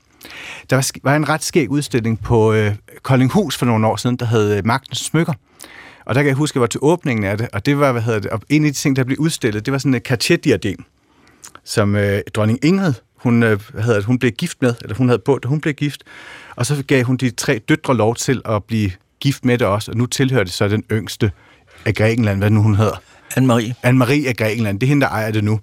[0.69, 4.25] Der var, var en ret skæg udstilling på øh, Koldinghus for nogle år siden, der
[4.25, 5.33] hed øh, Magtens Smykker.
[6.05, 7.91] Og der kan jeg huske, at jeg var til åbningen af det, og det var,
[7.91, 10.03] hvad hedder det, og en af de ting, der blev udstillet, det var sådan et
[10.03, 10.83] Cartier-diadem,
[11.63, 15.39] som øh, dronning Ingrid, hun, øh, det, hun blev gift med, eller hun havde på,
[15.43, 16.03] da hun blev gift,
[16.55, 19.91] og så gav hun de tre døtre lov til at blive gift med det også,
[19.91, 21.31] og nu tilhører det så den yngste
[21.85, 23.01] af Grækenland, hvad nu hun hedder.
[23.37, 23.73] Anne-Marie.
[23.87, 25.59] Anne-Marie af Grækenland, det er hende, der ejer det nu.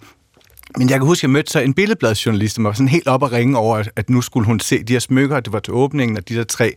[0.78, 3.22] Men jeg kan huske, at jeg mødte så en billedbladsjournalist, som var sådan helt op
[3.22, 5.74] og ringe over, at- nu skulle hun se de her smykker, og det var til
[5.74, 6.74] åbningen, og de der tre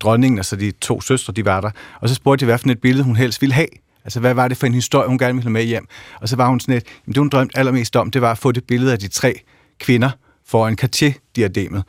[0.00, 1.70] dronningen, og så de to søstre, de var der.
[2.00, 3.66] Og så spurgte jeg, hvad for et billede hun helst ville have.
[4.04, 5.86] Altså, hvad var det for en historie, hun gerne ville have med hjem?
[6.20, 8.38] Og så var hun sådan et, jamen, det hun drømte allermest om, det var at
[8.38, 9.40] få det billede af de tre
[9.80, 10.10] kvinder
[10.48, 11.82] foran Cartier-diademet.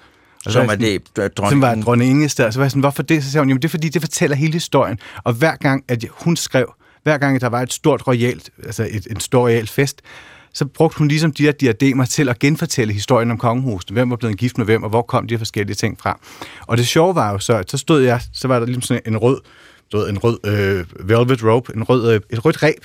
[0.45, 0.81] Og Som var det,
[1.15, 2.51] sådan- som var dronning Inges der.
[2.51, 3.23] Så var jeg sådan, hvorfor det?
[3.23, 4.99] Så sagde hun, jamen det er fordi, det fortæller hele historien.
[5.23, 8.87] Og hver gang, at hun skrev, hver gang, at der var et stort royalt, altså
[8.91, 10.01] et, en stor royal fest,
[10.53, 13.89] så brugte hun ligesom de her diademer til at genfortælle historien om kongehuset.
[13.91, 16.19] Hvem var blevet gift med hvem, og hvor kom de her forskellige ting fra.
[16.67, 19.01] Og det sjove var jo så, at så stod jeg, så var der ligesom sådan
[19.05, 19.41] en rød,
[19.91, 22.83] du ved, en rød øh, velvet rope, en rød, øh, et rødt reb,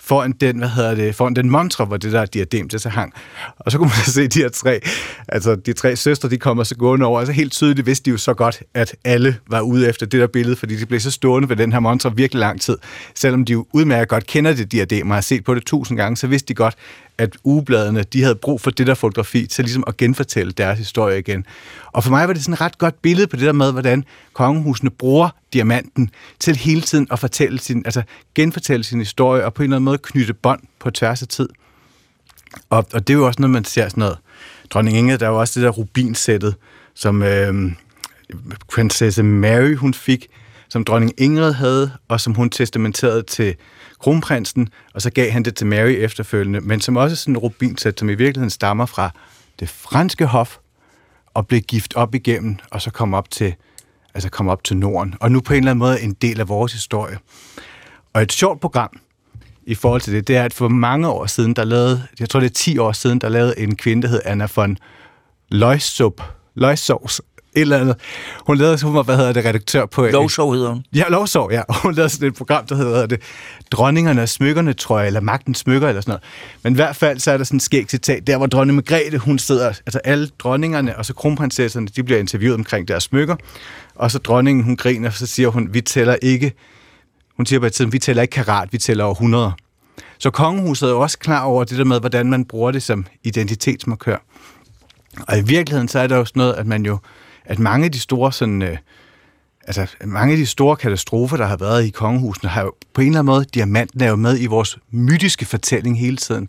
[0.00, 3.12] foran den, hvad hedder det, foran den montre, hvor det der diadem, til så hang.
[3.58, 4.80] Og så kunne man se de her tre,
[5.28, 8.10] altså de tre søstre, de kommer så gående over, og så helt tydeligt vidste de
[8.10, 11.10] jo så godt, at alle var ude efter det der billede, fordi de blev så
[11.10, 12.78] stående ved den her montre virkelig lang tid.
[13.14, 16.16] Selvom de jo udmærket godt kender det diadem og har set på det tusind gange,
[16.16, 16.74] så vidste de godt,
[17.18, 21.18] at ugebladene, de havde brug for det der fotografi til ligesom at genfortælle deres historie
[21.18, 21.44] igen.
[21.92, 24.04] Og for mig var det sådan et ret godt billede på det der med, hvordan
[24.32, 28.02] kongehusene bruger diamanten til hele tiden at fortælle sin, altså
[28.34, 31.48] genfortælle sin historie og på en eller anden måde knytte bånd på tværs af tid.
[32.70, 34.18] Og, og det er jo også noget, man ser sådan noget.
[34.70, 36.54] Dronning Inge, der er jo også det der rubinsættet,
[36.94, 37.72] som øh,
[38.68, 40.28] prinsesse Mary, hun fik,
[40.68, 43.54] som dronning Ingrid havde, og som hun testamenterede til
[43.98, 47.42] kronprinsen, og så gav han det til Mary efterfølgende, men som også er sådan et
[47.42, 49.10] rubinsæt, som i virkeligheden stammer fra
[49.60, 50.56] det franske hof,
[51.34, 53.54] og blev gift op igennem, og så kom op til,
[54.14, 55.14] altså kom op til Norden.
[55.20, 57.18] Og nu på en eller anden måde en del af vores historie.
[58.12, 59.00] Og et sjovt program
[59.66, 62.40] i forhold til det, det er, at for mange år siden, der lavede, jeg tror
[62.40, 64.78] det er 10 år siden, der lavede en kvinde, der hed Anna von
[65.48, 66.22] Løjsup,
[66.54, 67.20] Løjsovs,
[67.56, 67.96] et eller andet.
[68.46, 70.06] Hun lavede, hun var, hvad hedder det, redaktør på...
[70.06, 70.84] Lovsov hedder hun.
[70.94, 71.62] Ja, lovsov, ja.
[71.82, 73.20] Hun lavede sådan et program, der hedder, det,
[73.70, 76.22] Dronningerne og smykkerne, tror jeg, eller Magtens smykker, eller sådan noget.
[76.62, 79.18] Men i hvert fald, så er der sådan en skægt citat, der hvor dronning Margrethe,
[79.18, 83.36] hun sidder, altså alle dronningerne og så kronprinsesserne, de bliver interviewet omkring deres smykker,
[83.94, 86.52] og så dronningen, hun griner, så siger hun, vi tæller ikke,
[87.36, 89.52] hun siger på et tidspunkt, vi tæller ikke karat, vi tæller århundreder.
[90.18, 93.06] Så kongehuset er jo også klar over det der med, hvordan man bruger det som
[93.24, 94.16] identitetsmarkør.
[95.28, 96.98] Og i virkeligheden så er der jo sådan noget, at man jo,
[97.46, 98.76] at mange af de store sådan, øh,
[99.66, 103.06] altså mange af de store katastrofer, der har været i kongehusene, har jo på en
[103.06, 106.48] eller anden måde, diamanten er jo med i vores mytiske fortælling hele tiden.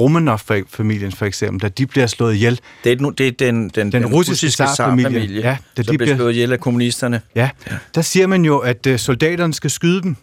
[0.00, 2.60] Romanov-familien for eksempel, da de bliver slået ihjel.
[2.84, 5.98] Det er, nu- det er den, den, den, russiske russiske zarfamilie, Ja, ja, da de
[5.98, 7.20] bliver- slået ihjel af kommunisterne.
[7.34, 7.50] Ja,
[7.94, 10.16] der siger man jo, at øh, soldaterne skal skyde dem,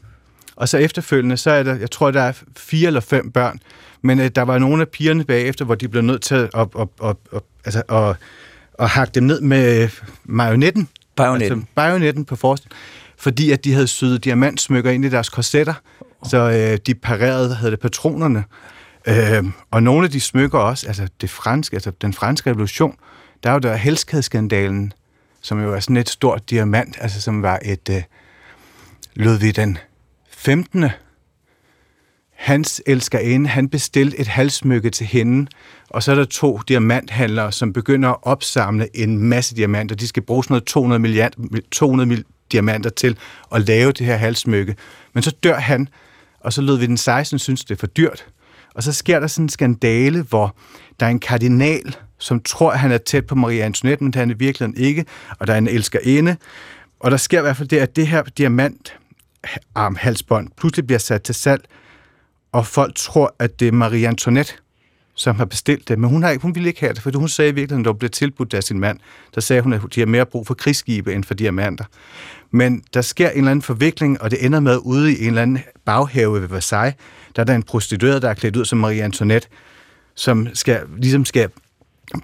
[0.56, 3.60] og så efterfølgende, så er der, jeg tror, der er fire eller fem børn,
[4.02, 6.68] men øh, der var nogle af pigerne bagefter, hvor de blev nødt til at, at,
[6.80, 8.16] at, at, at, altså, at,
[8.80, 9.90] at hakke dem ned med
[10.26, 10.90] marionetten.
[11.16, 11.58] Bajonetten.
[11.60, 12.68] Altså, bajonetten på forrest,
[13.18, 15.74] fordi at de havde syet diamantsmykker ind i deres korsetter,
[16.26, 18.44] så øh, de parerede, havde det, patronerne.
[19.08, 22.98] Øh, og nogle af de smykker også, altså det franske, altså den franske revolution,
[23.44, 24.94] der er jo der helskadeskandalen,
[25.42, 28.04] som jo er sådan et stort diamant, altså som var et øh,
[29.16, 29.78] Ludvig den
[30.30, 30.86] 15.
[32.38, 35.48] Hans elskerinde, han bestilte et halsmykke til hende,
[35.90, 39.96] og så er der to diamanthandlere, som begynder at opsamle en masse diamanter.
[39.96, 41.34] De skal bruge sådan noget 200, milliard,
[41.72, 43.18] 200 mil diamanter til
[43.56, 44.76] at lave det her halsmykke.
[45.14, 45.88] Men så dør han,
[46.40, 48.26] og så Ludvig den 16 synes, det er for dyrt.
[48.76, 50.56] Og så sker der sådan en skandale, hvor
[51.00, 54.20] der er en kardinal, som tror, at han er tæt på Maria Antoinette, men det
[54.20, 55.06] er han i virkeligheden ikke.
[55.40, 56.36] Og der er en elskerinde.
[57.00, 58.98] Og der sker i hvert fald det, at det her diamant
[59.76, 61.66] armhalsbånd pludselig bliver sat til salg,
[62.52, 64.54] og folk tror, at det er Marie Antoinette,
[65.16, 66.00] som har bestilt det.
[66.00, 67.92] Men hun, har ikke, hun ville ikke have det, for hun sagde i virkeligheden, at
[67.92, 69.00] hun blev tilbudt af sin mand.
[69.36, 71.86] Der sagde hun, at de har mere brug for krigsskibe end for diamanter.
[72.52, 75.42] Men der sker en eller anden forvikling, og det ender med ude i en eller
[75.42, 76.96] anden baghave ved Versailles,
[77.36, 79.48] der er der en prostitueret, der er klædt ud som Marie Antoinette,
[80.16, 81.50] som skal, ligesom skal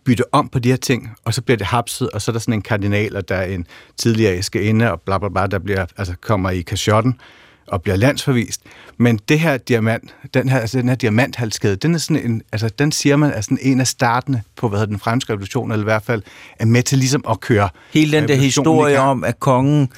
[0.03, 2.39] bytte om på de her ting, og så bliver det hapset, og så er der
[2.39, 3.67] sådan en kardinal, og der er en
[3.97, 7.19] tidligere inde, og bla bla bla, der bliver, altså kommer i kashotten
[7.67, 8.61] og bliver landsforvist.
[8.97, 12.69] Men det her diamant, den her, altså den her diamanthalskæde, den er sådan en, altså
[12.79, 15.83] den siger man er sådan en af startene på, hvad hedder den franske revolution, eller
[15.83, 16.21] i hvert fald
[16.59, 19.89] er med til ligesom at køre Hele den der historie om, at kongen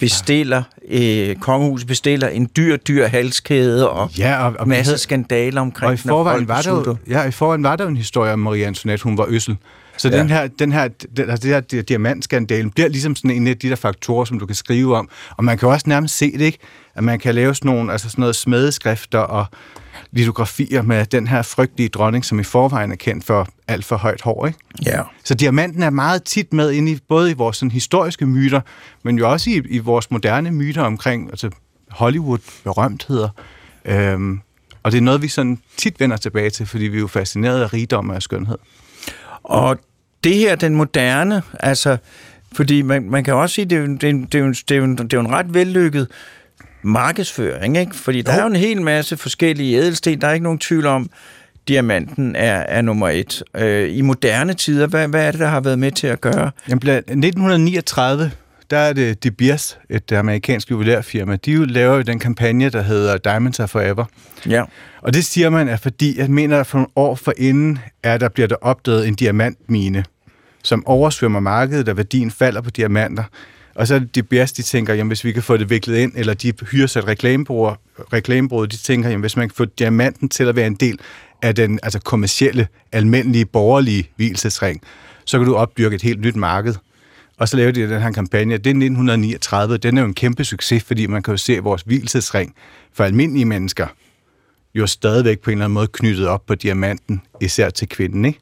[0.00, 4.98] bestiller, øh, kongehuset bestiller en dyr, dyr halskæde og Ja, og, og en masse havde-
[4.98, 7.96] skandaler omkring Og i forvejen, var der jo, ja, i forvejen var der jo en
[7.96, 9.56] historie om Marie Antoinette, hun var øssel.
[10.02, 10.18] Så Ja.
[10.18, 13.58] den her, den her, den, altså det her di- diamantskandalen bliver ligesom sådan en af
[13.58, 15.08] de der faktorer, som du kan skrive om.
[15.36, 16.58] Og man kan jo også nærmest se det, ikke?
[16.94, 19.46] At man kan lave sådan, nogle, altså sådan noget smedeskrifter og
[20.10, 24.20] litografier med den her frygtelige dronning, som i forvejen er kendt for alt for højt
[24.22, 24.58] hår, ikke?
[24.86, 25.02] Ja.
[25.24, 28.60] Så diamanten er meget tit med ind i både i vores sådan, historiske myter,
[29.04, 31.50] men jo også i, i vores moderne myter omkring altså
[31.90, 33.28] Hollywood, berømtheder.
[33.84, 34.40] Øhm,
[34.82, 37.62] og det er noget, vi sådan tit vender tilbage til, fordi vi er jo fascineret
[37.62, 38.58] af rigdom og af skønhed.
[39.42, 39.78] Og
[40.24, 41.96] det her, den moderne, altså,
[42.54, 44.82] fordi man, man kan også sige, det er, jo, det, er, det, er det, er
[44.84, 46.08] en- det er en ret vellykket
[46.82, 47.96] markedsføring, ikke?
[47.96, 48.38] Fordi der Jo.
[48.38, 51.10] er jo en hel masse forskellige ædelsten, der er ikke nogen tvivl om,
[51.68, 53.42] diamanten er, er nummer et.
[53.56, 56.50] Øh, I moderne tider, hvad, hvad er det, der har været med til at gøre?
[56.68, 58.30] Jamen, blandt 1939,
[58.70, 61.36] der er det De Beers, et amerikansk juvelærfirma.
[61.36, 64.04] De laver jo den kampagne, der hedder Diamonds Are Forever.
[64.48, 64.62] Ja.
[65.02, 68.28] Og det siger man, er fordi, jeg mener, at for nogle år forinden, er der
[68.28, 70.04] bliver der opdaget en diamantmine,
[70.62, 73.24] som oversvømmer markedet, og værdien falder på diamanter.
[73.74, 75.96] Og så er det de bedste, de tænker, jamen, hvis vi kan få det viklet
[75.96, 77.08] ind, eller de hyrer sig et
[78.12, 80.98] reklamebureau, de tænker, jamen, hvis man kan få diamanten til at være en del
[81.42, 84.82] af den altså kommercielle, almindelige, borgerlige hvilesesring,
[85.24, 86.74] så kan du opdyrke et helt nyt marked.
[87.38, 88.52] Og så lavede de den her kampagne.
[88.52, 89.76] Det er 1939.
[89.76, 92.54] Den er jo en kæmpe succes, fordi man kan jo se, at vores hvilesesring
[92.92, 93.86] for almindelige mennesker
[94.74, 98.24] jo stadigvæk på en eller anden måde knyttet op på diamanten, især til kvinden.
[98.24, 98.38] Ikke?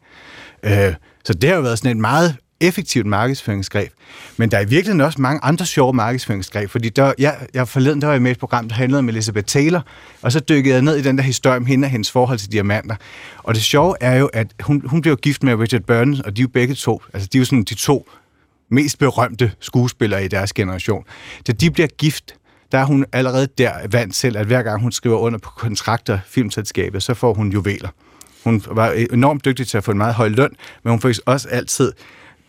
[0.63, 0.95] Øh,
[1.25, 3.93] så det har jo været sådan et meget effektivt markedsføringsgreb.
[4.37, 8.01] Men der er i virkeligheden også mange andre sjove markedsføringsgreb, fordi der, jeg, jeg forleden
[8.01, 9.87] der var jeg med i et program, der handlede om Elizabeth Taylor,
[10.23, 12.53] og så dykkede jeg ned i den der historie om hende og hendes forhold til
[12.53, 12.97] diamanter.
[13.39, 16.41] Og det sjove er jo, at hun, hun blev gift med Richard Burns, og de
[16.41, 18.11] er jo begge to, altså de er jo sådan de to
[18.71, 21.05] mest berømte skuespillere i deres generation.
[21.47, 22.35] Da de bliver gift,
[22.73, 26.19] der er hun allerede der vant til, at hver gang hun skriver under på kontrakter
[26.27, 27.89] filmselskabet, så får hun juveler.
[28.45, 30.51] Hun var enormt dygtig til at få en meget høj løn,
[30.83, 31.93] men hun fik også altid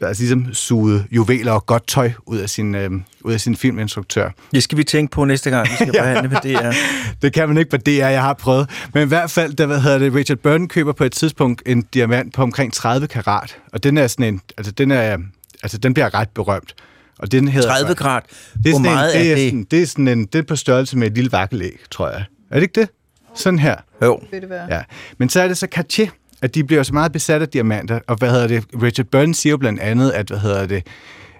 [0.08, 4.30] altså ligesom suget juveler og godt tøj ud af sin, øh, ud af sin filminstruktør.
[4.52, 6.74] Det skal vi tænke på næste gang, vi skal forhandle med det her.
[7.22, 8.70] Det kan man ikke på DR, jeg har prøvet.
[8.94, 11.82] Men i hvert fald, der, hvad hedder det, Richard Burton køber på et tidspunkt en
[11.82, 13.58] diamant på omkring 30 karat.
[13.74, 15.18] Og den er sådan en, altså den er,
[15.64, 16.76] altså den bliver ret berømt.
[17.20, 18.22] Og den hedder, 30 grad.
[18.54, 19.50] det er Hvor meget en, det er er, det?
[19.50, 22.24] Sådan, det er sådan en, det er på størrelse med et lille vakkelæg, tror jeg.
[22.52, 22.90] Er det ikke det?
[23.36, 23.76] Sådan her.
[24.02, 24.20] Jo.
[24.32, 24.68] Vil det være?
[24.76, 24.84] Ja.
[25.18, 26.10] Men så er det så Cartier,
[26.42, 28.00] at de bliver så meget besat af diamanter.
[28.08, 28.66] Og hvad hedder det?
[28.82, 30.88] Richard Burton siger jo blandt andet, at, hvad hedder det,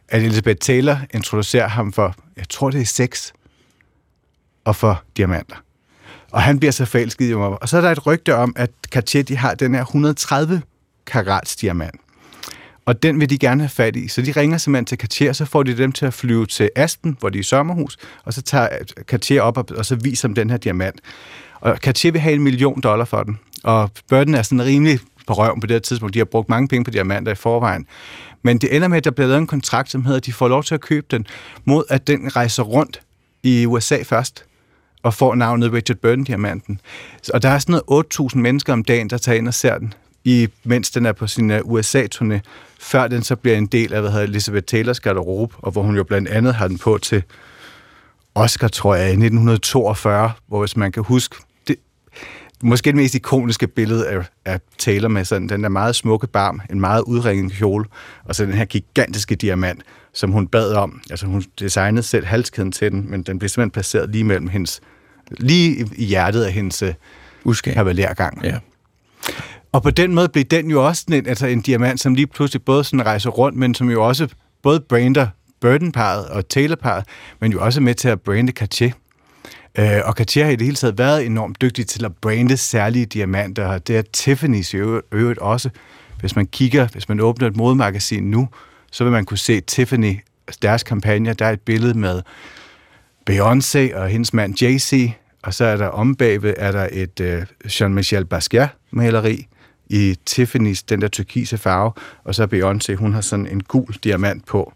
[0.10, 3.32] at Elizabeth Taylor introducerer ham for, jeg tror det er sex,
[4.66, 5.56] og for diamanter.
[6.32, 7.62] Og han bliver så forelsket i mig.
[7.62, 10.62] Og så er der et rygte om, at Cartier de har den her 130
[11.06, 11.96] karats diamant.
[12.86, 14.08] Og den vil de gerne have fat i.
[14.08, 17.18] Så de ringer simpelthen til Cartier, så får de dem til at flyve til Aspen,
[17.20, 18.70] hvor de er i sommerhus, og så tager
[19.02, 21.00] Cartier op, og, og så viser dem den her diamant.
[21.62, 23.40] Og Cartier vil have en million dollar for den.
[23.64, 26.14] Og Burton er sådan rimelig på røven på det her tidspunkt.
[26.14, 27.86] De har brugt mange penge på diamanter i forvejen.
[28.44, 30.48] Men det ender med, at der bliver lavet en kontrakt, som hedder, at de får
[30.48, 31.28] lov til at købe den,
[31.66, 33.02] mod at den rejser rundt
[33.44, 34.46] i USA først
[35.04, 36.80] og får navnet Richard Burton-diamanten.
[37.34, 39.94] Og der er sådan noget 8.000 mennesker om dagen, der tager ind og ser den,
[40.24, 42.40] i, mens den er på sin øh, USA-turné,
[42.80, 45.96] før den så bliver en del af, hvad hedder Elizabeth Taylors garderobe, og hvor hun
[45.96, 47.24] jo blandt andet har den på til
[48.36, 51.36] Oscar, tror jeg, i 1942, hvor hvis man kan huske,
[52.64, 56.62] måske det mest ikoniske billede af, af Taylor med sådan den der meget smukke barm,
[56.70, 57.86] en meget udringet kjole,
[58.26, 59.84] og så den her gigantiske diamant,
[60.14, 61.02] som hun bad om.
[61.10, 64.82] Altså hun designede selv halskæden til den, men den blev simpelthen placeret lige mellem hendes,
[65.32, 66.94] lige i hjertet af hendes øh,
[67.44, 67.74] Uskab.
[67.74, 68.44] kavalergang.
[68.44, 68.58] Ja.
[69.72, 72.62] Og på den måde blev den jo også en, altså en diamant, som lige pludselig
[72.62, 74.28] både sådan rejser rundt, men som jo også
[74.64, 75.28] både brander
[75.62, 77.06] Burton-paret og Taylor-paret,
[77.40, 78.92] men jo også med til at brande Cartier.
[79.80, 83.06] Øh, og Cartier har i det hele taget været enormt dygtig til at brande særlige
[83.06, 84.80] diamanter, og det er Tiffany's i
[85.12, 85.70] øvrigt- også.
[86.20, 88.50] Hvis man kigger, hvis man åbner et modemagasin nu,
[88.92, 92.22] så vil man kunne se Tiffany, altså deres kampagne, der er et billede med
[93.30, 95.12] Beyoncé og hendes mand Jay-Z,
[95.44, 99.48] og så er der om bagved, er der et øh, Jean-Michel Basquiat-maleri
[99.90, 101.92] i Tiffany's, den der turkise farve,
[102.24, 104.74] og så Beyoncé, hun har sådan en gul diamant på,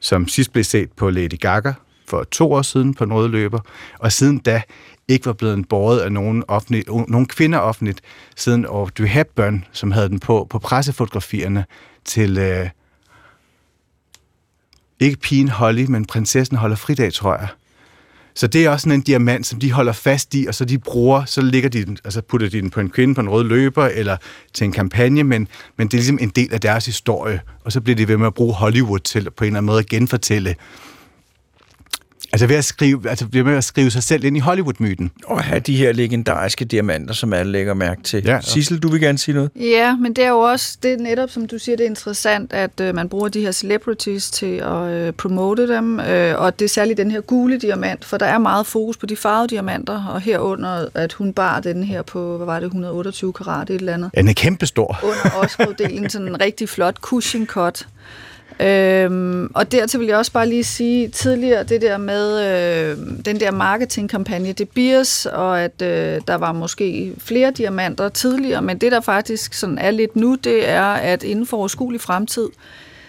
[0.00, 1.72] som sidst blev set på Lady Gaga
[2.08, 3.60] for to år siden på en løber,
[3.98, 4.62] og siden da
[5.08, 8.00] ikke var blevet båret af nogen, offentlig, nogen kvinder offentligt,
[8.36, 11.64] siden Audrey Hepburn, som havde den på på pressefotografierne
[12.04, 12.68] til, øh,
[15.00, 17.48] ikke pigen Holly, men prinsessen holder fridag, tror jeg.
[18.36, 20.78] Så det er også sådan en diamant, som de holder fast i, og så de
[20.78, 23.44] bruger, så ligger de den, altså putter de den på en kvinde på en rød
[23.44, 24.16] løber, eller
[24.52, 27.80] til en kampagne, men, men det er ligesom en del af deres historie, og så
[27.80, 30.54] bliver de ved med at bruge Hollywood til på en eller anden måde at genfortælle,
[32.34, 35.10] altså ved at skrive, altså ved at skrive sig selv ind i Hollywood-myten.
[35.26, 38.24] Og have de her legendariske diamanter, som alle lægger mærke til.
[38.24, 38.40] Ja.
[38.40, 39.50] Sissel, du vil gerne sige noget?
[39.56, 42.52] Ja, men det er jo også, det er netop, som du siger, det er interessant,
[42.52, 46.64] at øh, man bruger de her celebrities til at øh, promote dem, øh, og det
[46.64, 50.04] er særligt den her gule diamant, for der er meget fokus på de farvede diamanter,
[50.04, 53.94] og herunder, at hun bar den her på, hvad var det, 128 karat, et eller
[53.94, 54.98] andet, Den er kæmpestor.
[55.02, 57.86] under Oscar-uddelingen, sådan en rigtig flot cushion cut.
[58.60, 63.40] Øhm, og dertil vil jeg også bare lige sige tidligere det der med øh, den
[63.40, 68.92] der marketingkampagne det Beers, og at øh, der var måske flere diamanter tidligere, men det
[68.92, 72.48] der faktisk sådan er lidt nu, det er, at inden for overskuelig fremtid,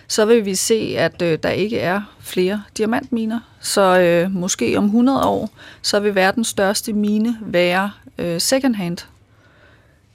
[0.07, 3.39] så vil vi se, at øh, der ikke er flere diamantminer.
[3.61, 5.49] Så øh, måske om 100 år,
[5.81, 8.97] så vil verdens største mine være øh, secondhand.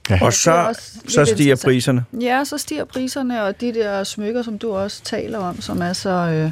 [0.09, 2.05] Og det er så, så stiger priserne.
[2.21, 5.93] Ja, så stiger priserne, og de der smykker, som du også taler om, som er
[5.93, 6.51] så øh,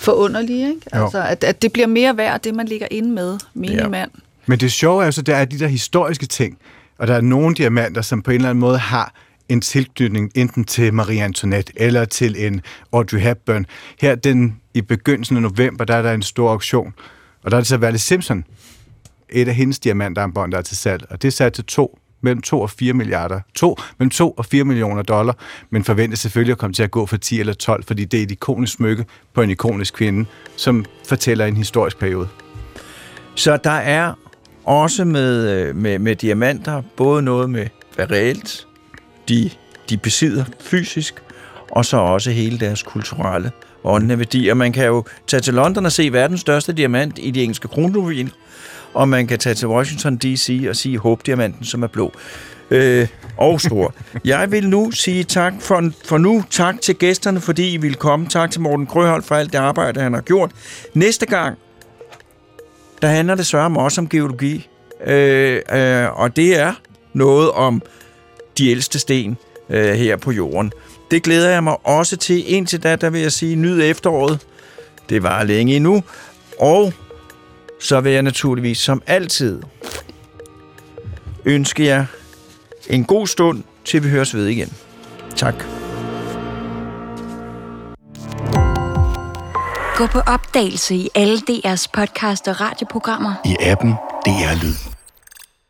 [0.00, 0.80] forunderlige, ikke?
[0.96, 1.02] Jo.
[1.04, 3.72] Altså, at, at det bliver mere værd, det man ligger inde med, Ja.
[3.72, 3.88] ja.
[3.88, 4.10] mand.
[4.46, 6.58] Men det sjove er jo så, der er de der historiske ting,
[6.98, 9.14] og der er nogle diamanter, som på en eller anden måde har
[9.48, 12.60] en tilknytning enten til Marie Antoinette eller til en
[12.92, 13.66] Audrey Hepburn.
[14.00, 16.94] Her den i begyndelsen af november, der er der en stor auktion,
[17.42, 18.44] og der er det så Valle Simpson,
[19.30, 22.42] et af hendes diamantarmbånd, der er til salg, og det er sat til to mellem
[22.42, 23.40] 2 og 4 milliarder.
[23.54, 25.36] To, mellem 2 og 4 millioner dollar,
[25.70, 28.22] men forventes selvfølgelig at komme til at gå for 10 eller 12, fordi det er
[28.22, 29.04] et ikonisk smykke
[29.34, 32.28] på en ikonisk kvinde, som fortæller en historisk periode.
[33.34, 34.12] Så der er
[34.64, 38.66] også med, øh, med, med diamanter både noget med, hvad reelt
[39.28, 39.50] de,
[39.90, 41.14] de besidder fysisk,
[41.70, 43.50] og så også hele deres kulturelle
[43.84, 44.54] åndende værdier.
[44.54, 48.30] Man kan jo tage til London og se verdens største diamant i de engelske kronjuveler,
[48.94, 50.66] og man kan tage til Washington D.C.
[50.68, 52.12] og sige Hope-diamanten, som er blå.
[52.70, 53.94] Øh, og stor.
[54.24, 56.44] Jeg vil nu sige tak for, for nu.
[56.50, 58.26] Tak til gæsterne, fordi I ville komme.
[58.28, 60.50] Tak til Morten Krøholt for alt det arbejde, han har gjort.
[60.94, 61.58] Næste gang,
[63.02, 64.68] der handler det sørme også om geologi.
[65.06, 66.72] Øh, øh, og det er
[67.12, 67.82] noget om
[68.58, 69.36] de ældste sten
[69.70, 70.72] øh, her på jorden.
[71.10, 72.54] Det glæder jeg mig også til.
[72.54, 74.38] Indtil da, der vil jeg sige, nyd efteråret.
[75.08, 76.02] Det var længe endnu.
[76.58, 76.92] Og
[77.84, 79.62] så vil jeg naturligvis som altid
[81.44, 82.06] ønske jer
[82.90, 84.72] en god stund, til vi høres ved igen.
[85.36, 85.54] Tak.
[89.96, 93.34] Gå på opdagelse i alle DR's podcast og radioprogrammer.
[93.44, 93.90] I appen
[94.26, 94.93] DR Lyd.